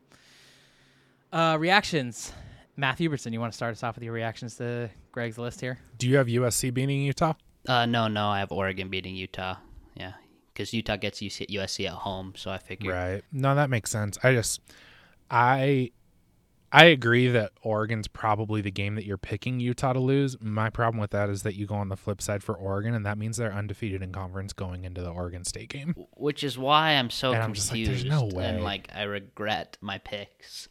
[1.32, 2.32] Uh, reactions.
[2.80, 5.78] Matt Hubertson, you want to start us off with your reactions to Greg's list here?
[5.98, 7.34] Do you have USC beating Utah?
[7.68, 9.56] Uh, no, no, I have Oregon beating Utah.
[9.94, 10.12] Yeah,
[10.52, 12.94] because Utah gets UC- USC at home, so I figured.
[12.94, 13.22] Right.
[13.32, 14.16] No, that makes sense.
[14.22, 14.60] I just
[15.30, 15.90] I
[16.72, 20.36] I agree that Oregon's probably the game that you're picking Utah to lose.
[20.40, 23.04] My problem with that is that you go on the flip side for Oregon and
[23.04, 25.94] that means they're undefeated in conference going into the Oregon State game.
[26.16, 28.44] Which is why I'm so And I'm just like, confused there's no way.
[28.46, 30.68] and like I regret my picks.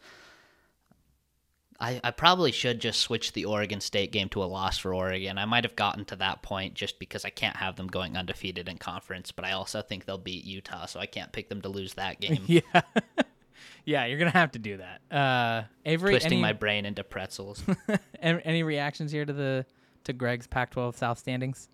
[1.82, 5.38] I, I probably should just switch the Oregon State game to a loss for Oregon.
[5.38, 8.68] I might have gotten to that point just because I can't have them going undefeated
[8.68, 11.70] in conference, but I also think they'll beat Utah, so I can't pick them to
[11.70, 12.44] lose that game.
[12.48, 12.62] Yeah.
[13.86, 15.16] yeah, you're going to have to do that.
[15.16, 17.64] Uh, Avery, Twisting any, my brain into pretzels.
[18.22, 19.66] any reactions here to the
[20.04, 21.70] to Greg's Pac-12 South standings?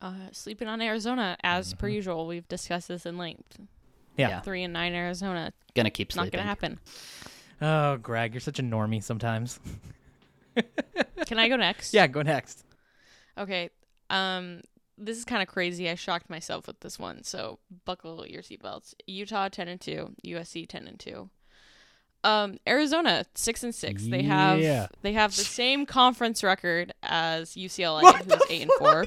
[0.00, 2.26] Uh, sleeping on Arizona as per usual.
[2.26, 3.58] We've discussed this in length.
[4.16, 4.28] Yeah.
[4.28, 4.40] Yeah.
[4.40, 5.52] Three and nine Arizona.
[5.74, 6.78] Gonna keep It's not gonna happen.
[7.60, 9.60] Oh, Greg, you're such a normie sometimes.
[11.26, 11.92] Can I go next?
[11.94, 12.64] yeah, go next.
[13.38, 13.70] Okay.
[14.08, 14.62] Um,
[14.98, 15.88] this is kind of crazy.
[15.88, 18.94] I shocked myself with this one, so buckle your seatbelts.
[19.06, 21.30] Utah ten and two, USC ten and two.
[22.22, 24.06] Um, Arizona six and six.
[24.06, 24.34] They Yeah.
[24.82, 29.06] have they have the same conference record as UCLA, What who's eight and four.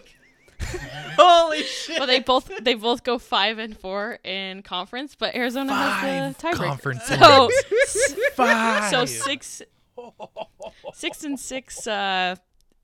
[1.18, 1.98] Holy shit.
[2.00, 6.48] Well, they both they both go five and four in conference, but Arizona has the
[6.48, 6.56] tiebreaker.
[6.68, 7.50] conference So
[8.36, 8.90] Five.
[8.92, 9.62] so six
[10.94, 11.86] six and six.
[11.88, 12.36] Uh,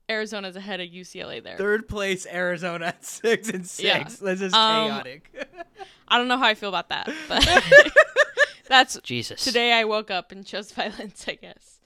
[0.08, 1.56] Arizona's ahead of UCLA there.
[1.56, 3.80] Third place Arizona at 6 and 6.
[3.80, 4.02] Yeah.
[4.02, 5.30] This is Um, chaotic.
[6.08, 7.48] I don't know how I feel about that, but
[8.68, 9.44] that's Jesus.
[9.44, 9.72] today.
[9.72, 11.24] I woke up and chose violence.
[11.28, 11.78] I guess.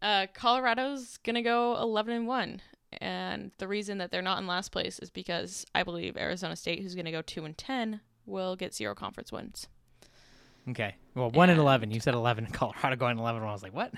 [0.00, 2.62] Uh, Colorado's gonna go eleven and one,
[3.00, 6.82] and the reason that they're not in last place is because I believe Arizona State,
[6.82, 9.68] who's gonna go two and ten, will get zero conference wins.
[10.70, 10.96] okay.
[11.14, 11.90] Well, 1 and and- 11.
[11.90, 13.42] You said 11 Colorado going 11.
[13.42, 13.92] I was like, what?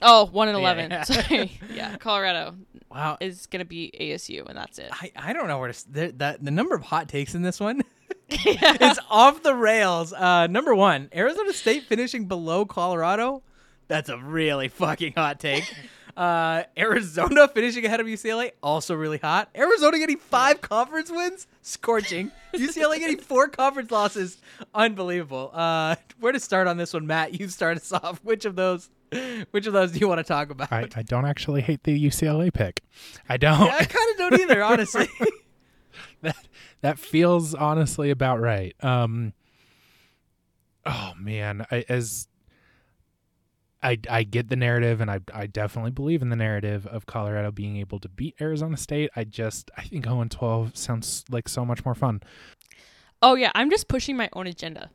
[0.00, 0.90] Oh, one and 11.
[0.90, 1.02] yeah.
[1.04, 1.60] Sorry.
[1.74, 2.54] Yeah, Colorado
[2.90, 3.16] Wow.
[3.20, 4.88] is gonna be ASU, and that's it.
[4.92, 5.92] I, I don't know where to.
[5.92, 7.82] The, the, the number of hot takes in this one
[8.30, 10.12] it's off the rails.
[10.12, 13.42] Uh, number one, Arizona State finishing below Colorado.
[13.88, 15.64] That's a really fucking hot take.
[16.18, 19.50] Uh, Arizona finishing ahead of UCLA, also really hot.
[19.56, 22.32] Arizona getting five conference wins, scorching.
[22.54, 24.38] UCLA getting four conference losses,
[24.74, 25.52] unbelievable.
[25.54, 27.38] Uh, where to start on this one, Matt?
[27.38, 28.18] You start us off.
[28.24, 28.90] Which of those?
[29.52, 30.72] Which of those do you want to talk about?
[30.72, 32.82] I, I don't actually hate the UCLA pick.
[33.28, 33.66] I don't.
[33.66, 35.08] Yeah, I kind of don't either, honestly.
[36.22, 36.48] that
[36.80, 38.74] that feels honestly about right.
[38.82, 39.34] Um
[40.84, 42.26] Oh man, I as
[43.82, 47.50] I I get the narrative and I I definitely believe in the narrative of Colorado
[47.50, 49.10] being able to beat Arizona State.
[49.14, 52.22] I just I think 0 and 12 sounds like so much more fun.
[53.22, 54.90] Oh yeah, I'm just pushing my own agenda.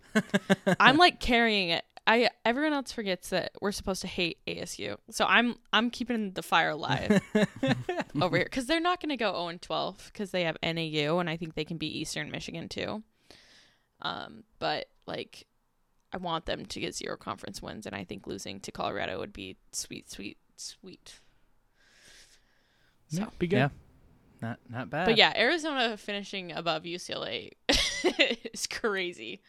[0.80, 1.86] I'm like carrying it.
[2.06, 6.44] I everyone else forgets that we're supposed to hate ASU, so I'm I'm keeping the
[6.44, 7.22] fire alive
[8.22, 11.20] over here because they're not going to go 0 and 12 because they have NAU
[11.20, 13.04] and I think they can beat Eastern Michigan too.
[14.02, 15.48] Um, but like,
[16.14, 19.34] I want them to get zero conference wins, and I think losing to Colorado would
[19.34, 21.20] be sweet, sweet, sweet.
[23.10, 23.58] So, Yeah, be good.
[23.58, 23.70] Yeah.
[24.42, 25.06] Not not bad.
[25.06, 27.52] but yeah, Arizona finishing above UCLA
[28.54, 29.42] is crazy.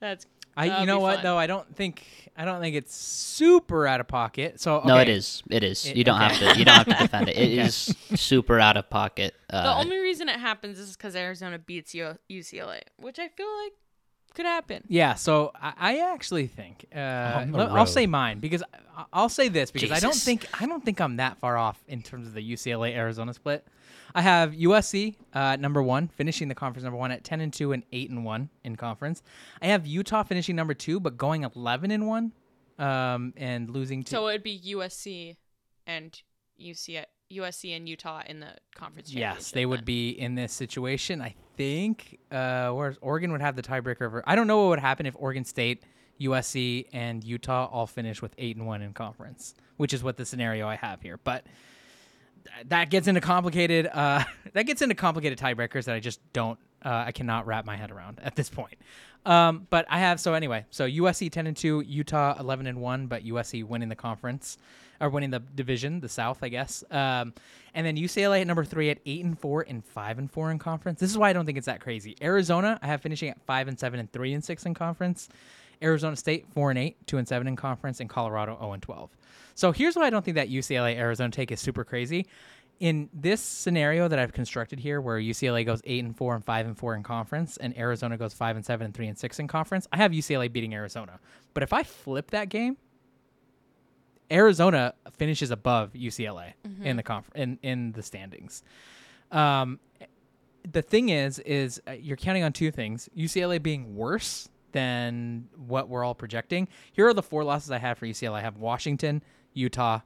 [0.00, 0.26] That's
[0.56, 1.24] I you know what fun.
[1.24, 2.04] though I don't think
[2.36, 4.60] I don't think it's super out of pocket.
[4.60, 5.12] So No, it okay.
[5.12, 5.42] is.
[5.50, 5.86] It is.
[5.86, 6.34] It- you don't okay.
[6.44, 6.58] have to.
[6.58, 7.36] You don't have to defend it.
[7.38, 9.34] It is super out of pocket.
[9.48, 13.72] Uh, the only reason it happens is because Arizona beats UCLA, which I feel like
[14.34, 14.82] could happen.
[14.88, 18.62] Yeah, so I, I actually think uh, let- I'll say mine because
[18.96, 21.82] I, I'll say this because I don't think I don't think I'm that far off
[21.88, 23.66] in terms of the UCLA Arizona split.
[24.16, 27.72] I have USC uh, number one, finishing the conference number one at ten and two
[27.72, 29.22] and eight and one in conference.
[29.60, 32.32] I have Utah finishing number two, but going eleven and one,
[32.78, 35.36] um, and losing to So it'd be USC
[35.86, 36.20] and
[36.60, 39.12] UC USC and Utah in the conference.
[39.12, 41.20] Yes, they would be in this situation.
[41.20, 44.22] I think uh, whereas Oregon would have the tiebreaker over.
[44.26, 45.84] I don't know what would happen if Oregon State,
[46.20, 50.24] USC, and Utah all finish with eight and one in conference, which is what the
[50.24, 51.18] scenario I have here.
[51.22, 51.44] But
[52.44, 53.88] th- that gets into complicated.
[53.92, 56.58] Uh, that gets into complicated tiebreakers that I just don't.
[56.84, 58.76] Uh, I cannot wrap my head around at this point.
[59.26, 60.66] Um, but I have so anyway.
[60.70, 64.58] So USC ten and two, Utah eleven and one, but USC winning the conference
[65.00, 66.84] or winning the division, the South, I guess.
[66.90, 67.34] Um,
[67.74, 70.58] and then UCLA at number three at eight and four and five and four in
[70.58, 71.00] conference.
[71.00, 72.16] This is why I don't think it's that crazy.
[72.22, 75.28] Arizona, I have finishing at five and seven and three and six in conference.
[75.82, 79.10] Arizona State four and eight, two and seven in conference, and Colorado zero and twelve.
[79.54, 82.26] So here's why I don't think that UCLA Arizona take is super crazy.
[82.80, 86.66] In this scenario that I've constructed here, where UCLA goes eight and four and five
[86.66, 89.46] and four in conference, and Arizona goes five and seven and three and six in
[89.46, 91.20] conference, I have UCLA beating Arizona.
[91.54, 92.76] But if I flip that game,
[94.30, 98.62] Arizona finishes above UCLA in the conf- in in the standings.
[99.30, 99.78] Um,
[100.70, 105.88] the thing is, is uh, you're counting on two things: UCLA being worse than what
[105.88, 106.68] we're all projecting.
[106.92, 108.34] Here are the four losses I have for UCLA.
[108.34, 109.22] I have Washington,
[109.52, 110.00] Utah,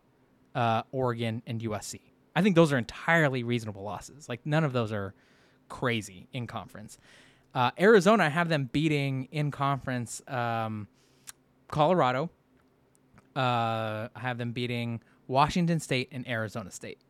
[0.54, 2.00] uh, Oregon, and USC.
[2.38, 4.28] I think those are entirely reasonable losses.
[4.28, 5.12] Like none of those are
[5.68, 6.96] crazy in conference.
[7.52, 10.86] Uh, Arizona, I have them beating in conference um,
[11.66, 12.30] Colorado.
[13.34, 17.00] Uh, I have them beating Washington State and Arizona State.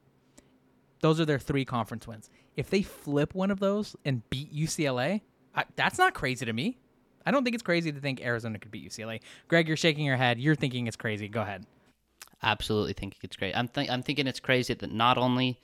[1.01, 2.31] Those are their three conference wins.
[2.57, 5.20] If they flip one of those and beat UCLA,
[5.55, 6.79] I, that's not crazy to me.
[7.26, 9.20] I don't think it's crazy to think Arizona could beat UCLA.
[9.47, 10.39] Greg, you're shaking your head.
[10.39, 11.29] You're thinking it's crazy.
[11.29, 11.66] Go ahead.
[12.42, 13.56] Absolutely thinking it's great.
[13.56, 15.60] I'm th- I'm thinking it's crazy that not only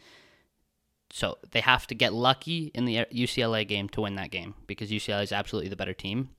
[1.13, 4.91] so they have to get lucky in the UCLA game to win that game because
[4.91, 6.31] UCLA is absolutely the better team,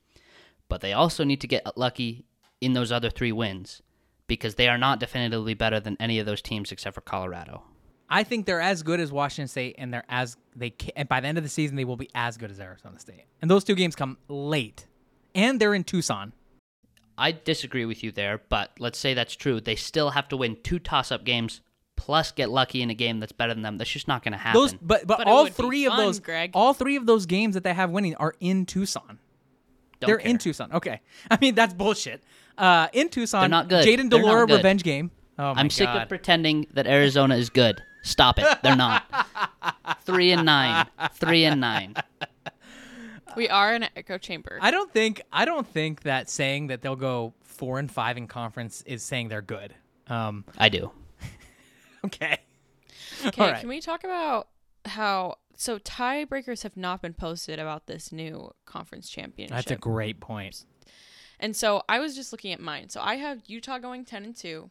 [0.67, 2.25] but they also need to get lucky
[2.59, 3.81] in those other three wins
[4.27, 7.63] because they are not definitively better than any of those teams except for Colorado.
[8.09, 11.21] I think they're as good as Washington State, and they're as they ca- and by
[11.21, 13.25] the end of the season they will be as good as Arizona State.
[13.41, 14.85] And those two games come late,
[15.33, 16.33] and they're in Tucson.
[17.17, 19.61] I disagree with you there, but let's say that's true.
[19.61, 21.61] They still have to win two toss-up games
[21.95, 23.77] plus get lucky in a game that's better than them.
[23.77, 24.59] That's just not going to happen.
[24.61, 26.51] Those, but but, But all would be three of those, Greg.
[26.53, 29.19] all three of those games that they have winning are in Tucson.
[29.99, 30.29] Don't they're care.
[30.31, 30.71] in Tucson.
[30.73, 30.99] Okay,
[31.31, 32.23] I mean that's bullshit.
[32.57, 33.85] Uh, in Tucson, They're not good.
[33.85, 34.57] Jayden de Laura good.
[34.57, 35.11] revenge game.
[35.37, 37.81] Oh my I'm sick of pretending that Arizona is good.
[38.03, 38.45] Stop it.
[38.63, 39.03] They're not.
[40.03, 40.85] Three and nine.
[41.15, 41.95] Three and nine.
[43.35, 44.57] We are in an echo chamber.
[44.61, 48.27] I don't think I don't think that saying that they'll go four and five in
[48.27, 49.73] conference is saying they're good.
[50.07, 50.91] Um, I do.
[52.05, 52.37] okay.
[53.25, 53.59] Okay, All right.
[53.59, 54.49] can we talk about
[54.85, 59.55] how so tiebreakers have not been posted about this new conference championship?
[59.55, 60.65] That's a great point.
[61.39, 62.89] And so I was just looking at mine.
[62.89, 64.69] So I have Utah going 10 and 2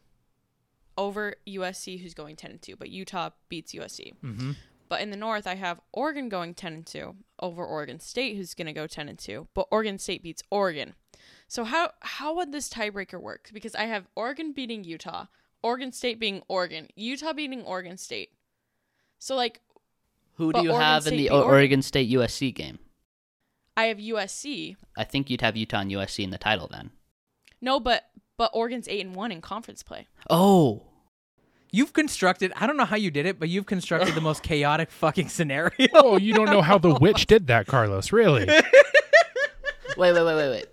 [0.97, 4.13] over USC who's going 10 and 2, but Utah beats USC.
[4.23, 4.51] Mm-hmm.
[4.87, 8.53] But in the north I have Oregon going 10 and 2 over Oregon State who's
[8.53, 10.93] going to go 10 and 2, but Oregon State beats Oregon.
[11.47, 13.49] So how how would this tiebreaker work?
[13.53, 15.25] Because I have Oregon beating Utah,
[15.61, 18.31] Oregon State beating Oregon, Utah beating Oregon State.
[19.19, 19.61] So like
[20.35, 21.51] Who do you Oregon have in State the Oregon.
[21.51, 22.79] Oregon State USC game?
[23.77, 24.75] I have USC.
[24.97, 26.91] I think you'd have Utah and USC in the title then.
[27.61, 30.07] No, but but Oregon's 8 and 1 in conference play.
[30.29, 30.83] Oh.
[31.75, 32.53] You've constructed.
[32.55, 35.87] I don't know how you did it, but you've constructed the most chaotic fucking scenario.
[35.93, 38.11] Oh, you don't know how the witch did that, Carlos.
[38.11, 38.45] Really?
[39.97, 40.65] Wait, wait, wait, wait, wait.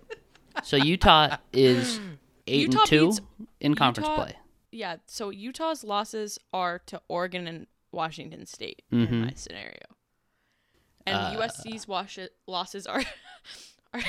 [0.63, 1.99] So Utah is
[2.47, 3.21] eight Utah and two beats-
[3.61, 4.35] in conference Utah- play.
[4.71, 9.07] Yeah, so Utah's losses are to Oregon and Washington State Mhm.
[9.09, 9.85] in my scenario.
[11.05, 13.01] And Uh, USC's wash- losses are,
[13.93, 14.01] are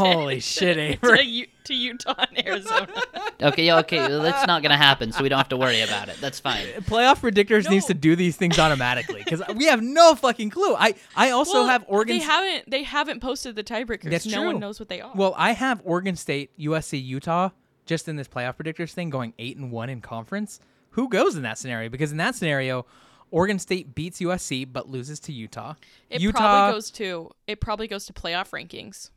[0.00, 1.22] Holy shit, to, Avery.
[1.22, 2.88] U- to Utah and Arizona.
[3.42, 6.10] Okay, yeah, okay, well, that's not gonna happen, so we don't have to worry about
[6.10, 6.18] it.
[6.20, 6.66] That's fine.
[6.82, 10.74] Playoff predictors needs to do these things automatically because we have no fucking clue.
[10.74, 12.18] I I also Well, have Oregon.
[12.18, 14.10] They haven't they haven't posted the tiebreakers.
[14.10, 14.46] That's no true.
[14.48, 15.10] one knows what they are.
[15.14, 17.48] Well, I have Oregon State, USC, Utah
[17.86, 20.60] just in this playoff predictors thing going eight and one in conference.
[20.90, 21.88] Who goes in that scenario?
[21.88, 22.84] Because in that scenario,
[23.30, 25.74] Oregon State beats USC but loses to Utah.
[26.10, 29.08] it Utah, probably goes to it probably goes to playoff rankings.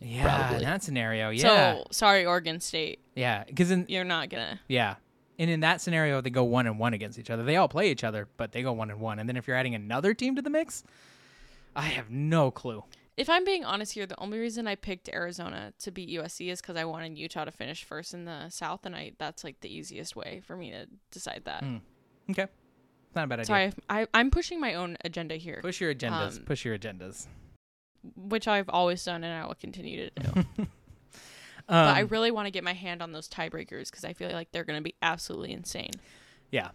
[0.00, 0.56] Yeah, Probably.
[0.58, 4.60] in that scenario, yeah, So sorry, Oregon State, yeah, because in you're not gonna.
[4.68, 4.96] yeah,
[5.38, 7.42] and in that scenario, they go one and one against each other.
[7.44, 9.18] They all play each other, but they go one and one.
[9.18, 10.82] And then if you're adding another team to the mix,
[11.76, 12.84] I have no clue.
[13.16, 16.60] If I'm being honest here, the only reason I picked Arizona to beat USC is
[16.62, 19.74] because I wanted Utah to finish first in the South, and I that's like the
[19.74, 21.62] easiest way for me to decide that.
[21.62, 21.80] Mm.
[22.30, 23.46] Okay, it's not a bad idea.
[23.46, 26.38] Sorry, I, I'm pushing my own agenda here, Push your agendas.
[26.38, 27.26] Um, Push your agendas.
[28.16, 30.30] Which I've always done and I will continue to do.
[30.34, 30.46] Um,
[31.66, 34.50] but I really want to get my hand on those tiebreakers because I feel like
[34.52, 35.92] they're going to be absolutely insane.
[36.50, 36.70] Yeah.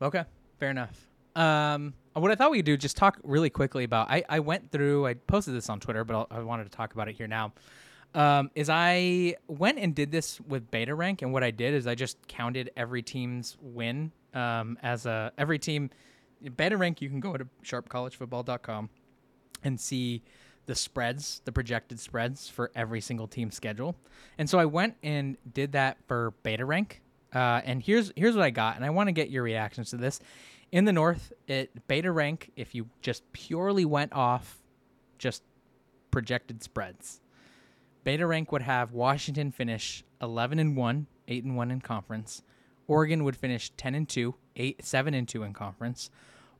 [0.00, 0.24] Okay.
[0.58, 1.08] Fair enough.
[1.34, 4.10] Um, what I thought we could do just talk really quickly about.
[4.10, 5.06] I, I went through.
[5.06, 7.52] I posted this on Twitter, but I'll, I wanted to talk about it here now.
[8.14, 11.86] Um, is I went and did this with Beta Rank, and what I did is
[11.86, 15.88] I just counted every team's win um, as a every team.
[16.56, 18.90] Beta Rank, you can go to sharpcollegefootball.com
[19.64, 20.22] and see
[20.66, 23.96] the spreads, the projected spreads for every single team schedule.
[24.38, 27.02] And so I went and did that for Beta Rank.
[27.34, 29.96] Uh, and here's here's what I got, and I want to get your reactions to
[29.96, 30.20] this.
[30.70, 34.62] In the North, it Beta Rank, if you just purely went off
[35.18, 35.42] just
[36.10, 37.20] projected spreads,
[38.04, 42.42] Beta rank would have Washington finish 11 and 1, 8 and 1 in conference.
[42.88, 46.10] Oregon would finish 10 and 2, 8 7 and 2 in conference.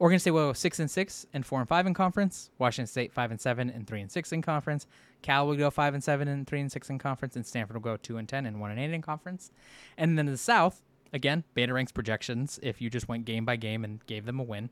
[0.03, 2.51] Oregon State will go 6 and 6 and 4 and 5 in conference.
[2.59, 4.89] Washington State 5 and 7 and 3 and 6 in conference.
[5.23, 7.83] Cal will go 5 and 7 and 3 and 6 in conference and Stanford will
[7.83, 9.53] go 2 and 10 and 1 and 8 in conference.
[9.97, 10.83] And then the South,
[11.13, 14.43] again, Beta ranks projections if you just went game by game and gave them a
[14.43, 14.71] win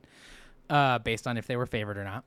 [0.69, 2.25] uh, based on if they were favored or not.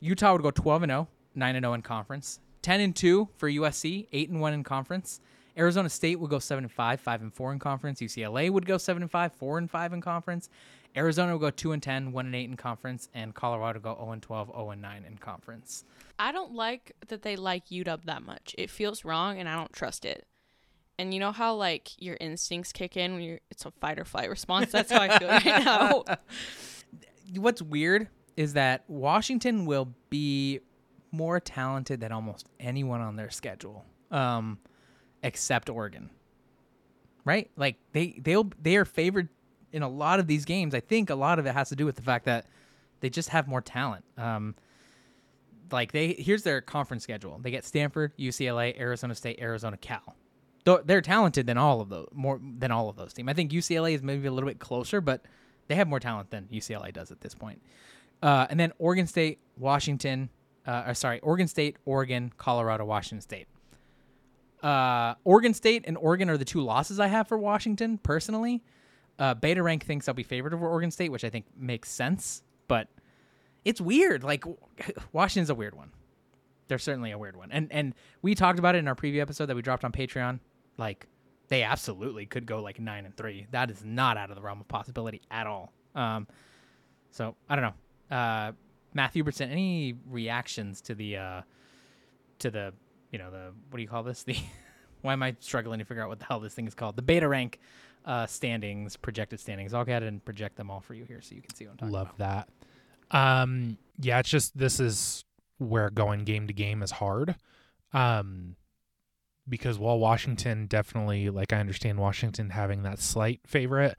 [0.00, 2.40] Utah would go 12 and 0, 9 and 0 in conference.
[2.62, 5.20] 10 and 2 for USC, 8 and 1 in conference.
[5.58, 8.00] Arizona State would go 7 and 5, 5 and 4 in conference.
[8.00, 10.48] UCLA would go 7 and 5, 4 and 5 in conference.
[10.96, 14.12] Arizona will go 2 and 10, 1 and 8 in conference, and Colorado go 0
[14.12, 15.84] and 12, 0 and 9 in conference.
[16.18, 18.54] I don't like that they like UW that much.
[18.58, 20.26] It feels wrong, and I don't trust it.
[20.98, 24.04] And you know how like your instincts kick in when you're it's a fight or
[24.04, 24.72] flight response.
[24.72, 26.04] That's how I feel right now.
[27.36, 30.60] What's weird is that Washington will be
[31.12, 34.58] more talented than almost anyone on their schedule, um,
[35.22, 36.10] except Oregon.
[37.24, 37.48] Right?
[37.56, 39.28] Like they they'll they are favored
[39.72, 40.74] in a lot of these games.
[40.74, 42.46] I think a lot of it has to do with the fact that
[43.00, 44.04] they just have more talent.
[44.16, 44.54] Um,
[45.70, 47.38] like they here's their conference schedule.
[47.42, 50.16] They get Stanford, UCLA, Arizona State, Arizona, Cal.
[50.84, 53.28] They're talented than all of those more than all of those teams.
[53.28, 55.24] I think UCLA is maybe a little bit closer, but
[55.66, 57.62] they have more talent than UCLA does at this point.
[58.22, 60.28] Uh, and then Oregon State, Washington,
[60.66, 63.46] uh, or sorry, Oregon State, Oregon, Colorado, Washington State.
[64.62, 68.62] Uh, Oregon State and Oregon are the two losses I have for Washington personally.
[69.18, 72.42] Uh, Beta Rank thinks I'll be favored over Oregon State, which I think makes sense,
[72.68, 72.88] but
[73.64, 74.22] it's weird.
[74.22, 74.44] Like
[75.12, 75.90] Washington's a weird one.
[76.68, 79.46] They're certainly a weird one, and and we talked about it in our preview episode
[79.46, 80.38] that we dropped on Patreon.
[80.76, 81.06] Like
[81.48, 83.46] they absolutely could go like nine and three.
[83.50, 85.72] That is not out of the realm of possibility at all.
[85.94, 86.26] Um,
[87.10, 87.74] so I don't
[88.10, 88.16] know.
[88.16, 88.52] Uh,
[88.94, 91.42] Matthew Hubertson, any reactions to the uh,
[92.40, 92.74] to the
[93.10, 94.24] you know the what do you call this?
[94.28, 94.36] The
[95.00, 96.96] why am I struggling to figure out what the hell this thing is called?
[96.96, 97.60] The beta rank
[98.08, 99.74] uh, standings, projected standings.
[99.74, 101.72] I'll go ahead and project them all for you here so you can see what
[101.72, 102.48] I'm talking Love about.
[103.10, 103.16] that.
[103.16, 105.24] Um, yeah, it's just this is
[105.58, 107.36] where going game to game is hard.
[107.92, 108.56] Um,
[109.46, 113.96] because while Washington definitely, like I understand Washington having that slight favorite,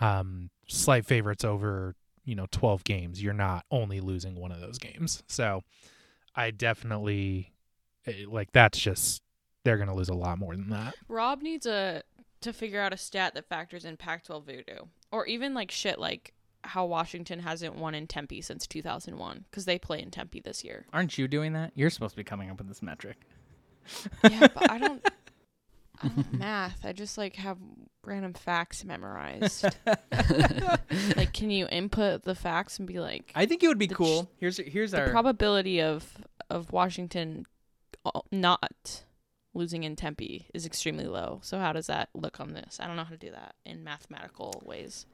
[0.00, 4.78] um, slight favorites over you know 12 games, you're not only losing one of those
[4.78, 5.24] games.
[5.26, 5.62] So
[6.34, 7.52] I definitely
[8.06, 9.22] eh, like that's just
[9.64, 10.94] they're gonna lose a lot more than that.
[11.08, 12.02] Rob needs a
[12.40, 16.32] to figure out a stat that factors in Pac-12 voodoo, or even like shit like
[16.64, 20.86] how Washington hasn't won in Tempe since 2001 because they play in Tempe this year.
[20.92, 21.72] Aren't you doing that?
[21.74, 23.16] You're supposed to be coming up with this metric.
[24.28, 25.08] Yeah, but I don't.
[26.02, 26.84] I don't math.
[26.84, 27.58] I just like have
[28.04, 29.64] random facts memorized.
[31.16, 34.24] like, can you input the facts and be like, I think it would be cool.
[34.24, 36.18] ch- Here's here's the our probability of
[36.50, 37.46] of Washington
[38.04, 39.02] uh, not
[39.58, 41.40] losing in Tempe is extremely low.
[41.42, 42.78] So how does that look on this?
[42.80, 45.06] I don't know how to do that in mathematical ways.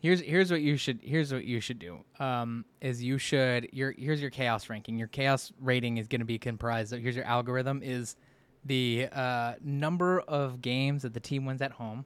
[0.00, 2.00] Here's here's what you should here's what you should do.
[2.18, 4.98] Um, is you should your here's your chaos ranking.
[4.98, 8.16] Your chaos rating is going to be comprised of here's your algorithm is
[8.64, 12.04] the uh, number of games that the team wins at home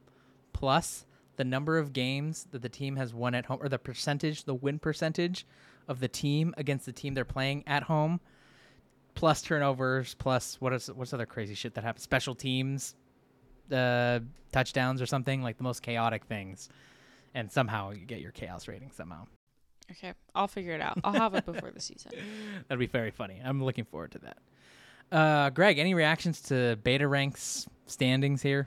[0.52, 4.44] plus the number of games that the team has won at home or the percentage
[4.44, 5.46] the win percentage
[5.86, 8.20] of the team against the team they're playing at home
[9.16, 12.94] plus turnovers plus what is what's other crazy shit that happens special teams
[13.72, 14.20] uh,
[14.52, 16.68] touchdowns or something like the most chaotic things
[17.36, 19.26] and somehow you get your chaos rating somehow.
[19.90, 20.98] Okay, I'll figure it out.
[21.04, 22.12] I'll have it before the season.
[22.68, 23.40] That'd be very funny.
[23.44, 24.38] I'm looking forward to that.
[25.12, 28.66] Uh, Greg, any reactions to beta ranks standings here?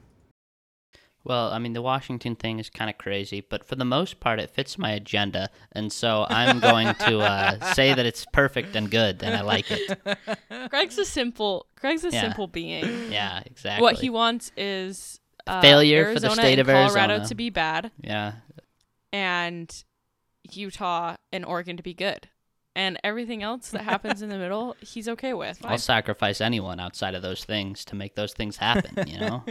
[1.30, 4.40] Well, I mean, the Washington thing is kind of crazy, but for the most part,
[4.40, 8.90] it fits my agenda, and so I'm going to uh, say that it's perfect and
[8.90, 10.00] good, and I like it.
[10.72, 11.68] Greg's a simple.
[11.80, 12.22] Greg's a Yeah.
[12.22, 13.12] simple being.
[13.12, 13.84] Yeah, exactly.
[13.84, 17.28] What he wants is uh, Failure for the state and of Colorado Arizona.
[17.28, 18.32] to be bad Yeah,
[19.14, 19.84] and
[20.52, 22.28] Utah and Oregon to be good,
[22.76, 25.60] and everything else that happens in the middle, he's okay with.
[25.64, 29.08] I'll sacrifice anyone outside of those things to make those things happen.
[29.08, 29.44] You know.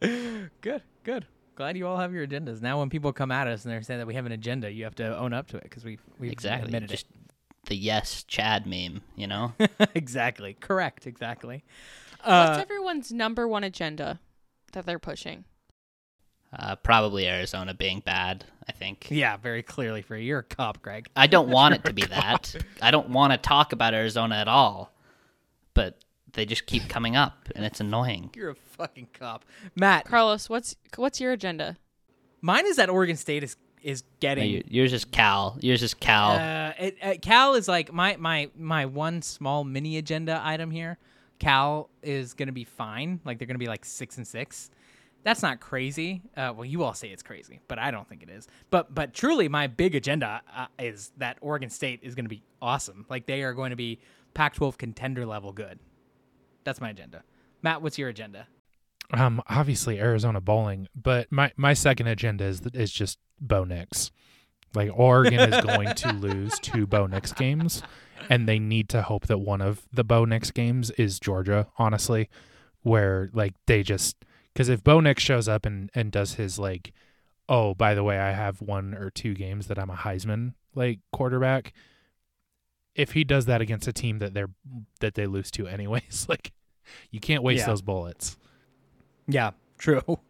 [0.00, 1.26] Good, good.
[1.56, 2.62] Glad you all have your agendas.
[2.62, 4.84] Now, when people come at us and they're saying that we have an agenda, you
[4.84, 6.66] have to own up to it because we we exactly.
[6.68, 7.06] admitted Just
[7.66, 9.02] the yes Chad meme.
[9.16, 9.52] You know.
[9.94, 10.54] exactly.
[10.60, 11.06] Correct.
[11.06, 11.64] Exactly.
[12.24, 12.28] What's
[12.58, 14.20] Uh, everyone's number one agenda
[14.72, 15.44] that they're pushing?
[16.56, 18.44] Uh, probably Arizona being bad.
[18.68, 19.08] I think.
[19.10, 20.26] yeah, very clearly for you.
[20.26, 21.08] You're a cop, Greg.
[21.16, 22.54] I don't want it to be that.
[22.82, 24.92] I don't want to talk about Arizona at all.
[25.74, 25.98] But
[26.32, 28.30] they just keep coming up, and it's annoying.
[28.36, 30.04] You're a fucking cop, Matt.
[30.04, 31.76] Carlos, what's what's your agenda?
[32.40, 35.56] Mine is that Oregon State is is No, getting you- yours is Cal.
[35.60, 36.32] Yours is Cal.
[36.32, 40.98] Uh, it, uh, Cal is like my my my one small mini agenda item here.
[41.38, 43.20] Cal is going to be fine.
[43.24, 44.70] Like they're going to be like six and six.
[45.24, 46.22] That's not crazy.
[46.36, 48.46] Uh, well, you all say it's crazy, but I don't think it is.
[48.70, 52.42] But but truly, my big agenda uh, is that Oregon State is going to be
[52.62, 53.04] awesome.
[53.08, 54.00] Like they are going to be
[54.34, 55.78] Pac-12 contender level good.
[56.64, 57.22] That's my agenda.
[57.62, 58.46] Matt, what's your agenda?
[59.12, 64.10] Um, obviously Arizona bowling, but my my second agenda is is just Bo Nix.
[64.74, 67.82] Like Oregon is going to lose two Bo Nix games,
[68.28, 71.68] and they need to hope that one of the Bo Nix games is Georgia.
[71.78, 72.28] Honestly,
[72.82, 74.16] where like they just
[74.52, 76.92] because if Bo Nix shows up and and does his like,
[77.48, 81.00] oh by the way I have one or two games that I'm a Heisman like
[81.12, 81.72] quarterback.
[82.94, 84.50] If he does that against a team that they're
[85.00, 86.52] that they lose to anyways, like
[87.10, 87.66] you can't waste Yeah.
[87.66, 88.36] those bullets.
[89.26, 90.02] Yeah, true.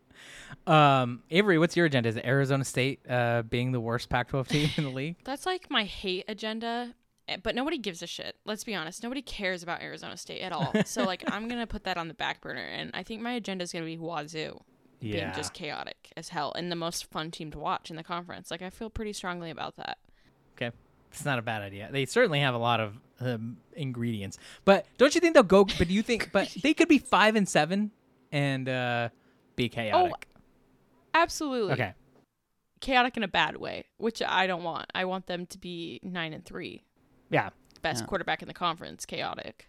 [0.66, 2.08] Um, Avery, what's your agenda?
[2.10, 5.16] Is it Arizona State uh, being the worst Pac-12 team in the league?
[5.24, 6.94] That's like my hate agenda,
[7.26, 8.36] eh, but nobody gives a shit.
[8.44, 9.02] Let's be honest.
[9.02, 10.72] Nobody cares about Arizona State at all.
[10.84, 13.32] so like I'm going to put that on the back burner and I think my
[13.32, 14.58] agenda is going to be Wazoo
[15.00, 18.50] being just chaotic as hell and the most fun team to watch in the conference.
[18.50, 19.98] Like I feel pretty strongly about that.
[20.56, 20.74] Okay.
[21.10, 21.88] It's not a bad idea.
[21.90, 25.64] They certainly have a lot of um, ingredients, but don't you think they'll go?
[25.64, 26.30] But do you think?
[26.32, 27.90] But they could be five and seven
[28.30, 29.08] and uh,
[29.56, 30.28] be chaotic.
[30.34, 30.40] Oh,
[31.14, 31.72] Absolutely.
[31.72, 31.94] okay.
[32.80, 34.86] Chaotic in a bad way, which I don't want.
[34.94, 36.84] I want them to be 9 and 3.
[37.30, 37.50] Yeah.
[37.82, 38.06] Best Yeah.
[38.06, 39.68] quarterback in the conference, chaotic.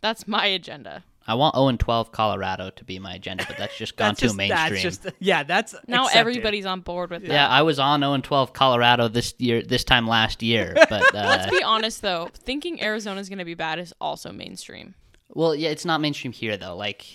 [0.00, 1.02] That's my agenda.
[1.30, 4.20] I want 0 and 12 Colorado to be my agenda, but that's just gone That's
[4.20, 4.70] too just, mainstream.
[4.70, 5.44] That's just yeah.
[5.44, 6.18] That's Now accepted.
[6.18, 7.30] everybody's on board with that.
[7.30, 11.14] yeah, I was on 0 and 12 Colorado this year, this time last year, but
[11.14, 14.94] uh, Let's be honest though, thinking Arizona's going to be bad is also mainstream.
[15.28, 16.74] well, yeah, it's not mainstream here though.
[16.76, 17.06] Like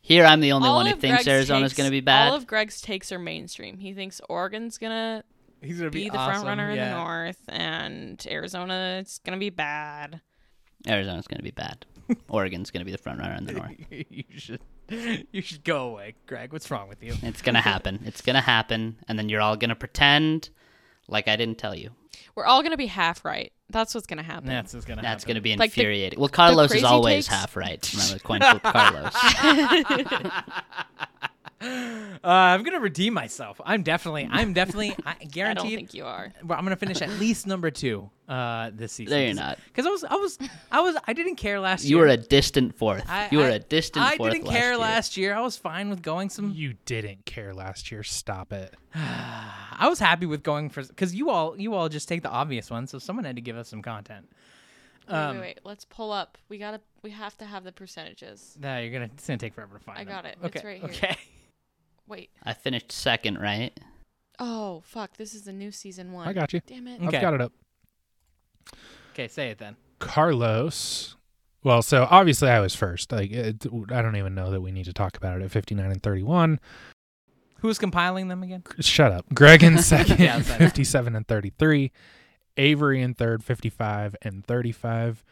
[0.00, 2.28] here, I'm the only All one who thinks Greg's Arizona's going to be bad.
[2.28, 3.78] All of Greg's takes are mainstream.
[3.78, 5.24] He thinks Oregon's going to
[5.60, 6.42] He's gonna be, be, the awesome.
[6.42, 10.20] front runner in the north and Arizona it's going to be bad.
[10.86, 11.86] Arizona's going to be bad.
[12.28, 13.72] Oregon's going to be the front runner in the north.
[13.90, 14.60] you should
[15.32, 16.52] you should go away, Greg.
[16.52, 17.14] What's wrong with you?
[17.22, 18.00] It's going to happen.
[18.04, 20.50] It's going to happen, and then you're all going to pretend
[21.08, 21.90] like I didn't tell you.
[22.34, 23.52] We're all going to be half right.
[23.70, 24.46] That's what's going to happen.
[24.46, 26.18] That's what's gonna That's going to be Like the- infuriating.
[26.20, 27.92] well, Carlos is always takes- half right.
[27.92, 29.14] Remember, coin flip Carlos.
[31.64, 33.60] Uh, I'm gonna redeem myself.
[33.64, 34.28] I'm definitely.
[34.30, 34.94] I'm definitely.
[35.06, 36.32] I I don't think you are.
[36.44, 39.16] Well, I'm gonna finish at least number two uh, this season.
[39.18, 39.58] No, you're not.
[39.66, 40.38] Because I was, I was,
[40.72, 41.90] I was, I didn't care last year.
[41.90, 42.06] You year.
[42.06, 43.04] were a distant fourth.
[43.08, 44.32] I- you were I- a distant I fourth.
[44.32, 44.78] didn't last care year.
[44.78, 45.34] last year.
[45.34, 46.50] I was fine with going some.
[46.50, 48.02] You didn't care last year.
[48.02, 48.74] Stop it.
[48.94, 52.70] I was happy with going for because you all, you all just take the obvious
[52.70, 52.86] one.
[52.86, 54.30] So someone had to give us some content.
[55.08, 55.58] Wait, Um, wait, wait.
[55.64, 56.38] Let's pull up.
[56.48, 58.56] We got to we have to have the percentages.
[58.58, 59.10] No, you're gonna.
[59.12, 59.98] It's gonna take forever to find.
[59.98, 60.14] I them.
[60.14, 60.38] got it.
[60.42, 60.66] It's Okay.
[60.66, 60.90] right here.
[60.90, 61.16] Okay.
[62.06, 62.30] Wait.
[62.42, 63.78] I finished second, right?
[64.38, 65.16] Oh, fuck.
[65.16, 66.28] This is the new season 1.
[66.28, 66.60] I got you.
[66.66, 67.00] Damn it.
[67.02, 67.16] Okay.
[67.16, 67.52] I've got it up.
[69.12, 69.28] Okay.
[69.28, 69.76] Say it then.
[69.98, 71.16] Carlos.
[71.62, 73.10] Well, so obviously I was first.
[73.10, 75.90] Like it, I don't even know that we need to talk about it at 59
[75.90, 76.60] and 31.
[77.60, 78.62] Who's compiling them again?
[78.80, 79.24] Shut up.
[79.32, 81.90] Greg in second, Yeah, 57 and 33.
[82.58, 85.24] Avery in third, 55 and 35.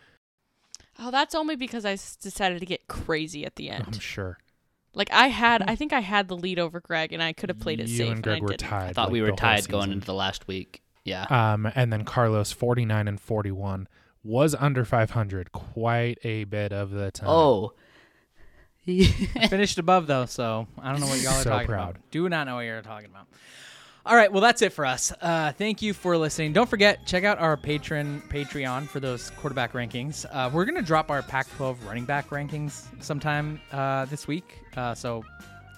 [0.99, 3.85] Oh, that's only because I decided to get crazy at the end.
[3.87, 4.39] I'm sure.
[4.95, 7.59] Like I had, I think I had the lead over Greg, and I could have
[7.59, 8.13] played it you safe.
[8.13, 8.61] and Greg I were didn't.
[8.61, 8.91] tied.
[8.91, 10.83] I thought like, we were tied going into the last week.
[11.05, 11.25] Yeah.
[11.31, 13.89] Um, and then Carlos, 49 and 41,
[14.23, 17.29] was under 500 quite a bit of the time.
[17.29, 17.73] oh.
[18.85, 21.91] Finished above though, so I don't know what y'all are So talking proud.
[21.91, 22.11] about.
[22.11, 23.29] Do not know what you're talking about.
[24.05, 25.13] All right, well that's it for us.
[25.21, 26.53] Uh, thank you for listening.
[26.53, 30.27] Don't forget check out our patron Patreon for those quarterback rankings.
[30.33, 35.25] Uh, we're gonna drop our Pac-12 running back rankings sometime uh, this week, uh, so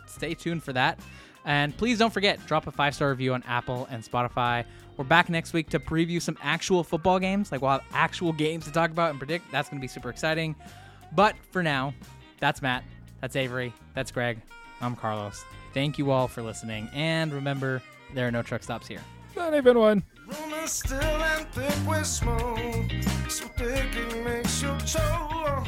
[0.07, 0.99] stay tuned for that.
[1.45, 4.64] And please don't forget drop a five star review on Apple and Spotify.
[4.97, 7.53] We're back next week to preview some actual football games.
[7.53, 9.51] Like we'll have actual games to talk about and predict.
[9.51, 10.55] That's gonna be super exciting.
[11.14, 11.95] But for now,
[12.40, 12.84] that's Matt.
[13.20, 13.72] That's Avery.
[13.95, 14.40] That's Greg.
[14.80, 15.45] I'm Carlos.
[15.72, 16.88] Thank you all for listening.
[16.95, 17.82] And remember,
[18.14, 19.01] there are no truck stops here.
[19.36, 20.03] Not even one.
[20.26, 22.59] Rumors still and thick with smoke,
[23.28, 25.66] so thick it makes you choke.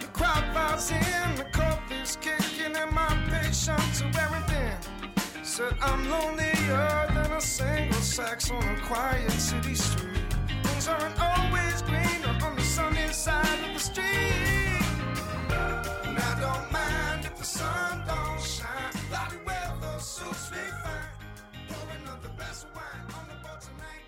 [0.00, 2.43] The crowd files in, the coffee's kicking, and
[3.64, 4.76] shirts are wearing thin.
[5.42, 10.28] Said I'm lonelier than a single sax on a quiet city street.
[10.64, 14.84] Things aren't always green on the sunny side of the street.
[16.04, 18.92] And I don't mind if the sun don't shine.
[19.08, 21.14] Bloody weather suits me fine.
[21.68, 24.03] Pouring up the best wine on the boat tonight.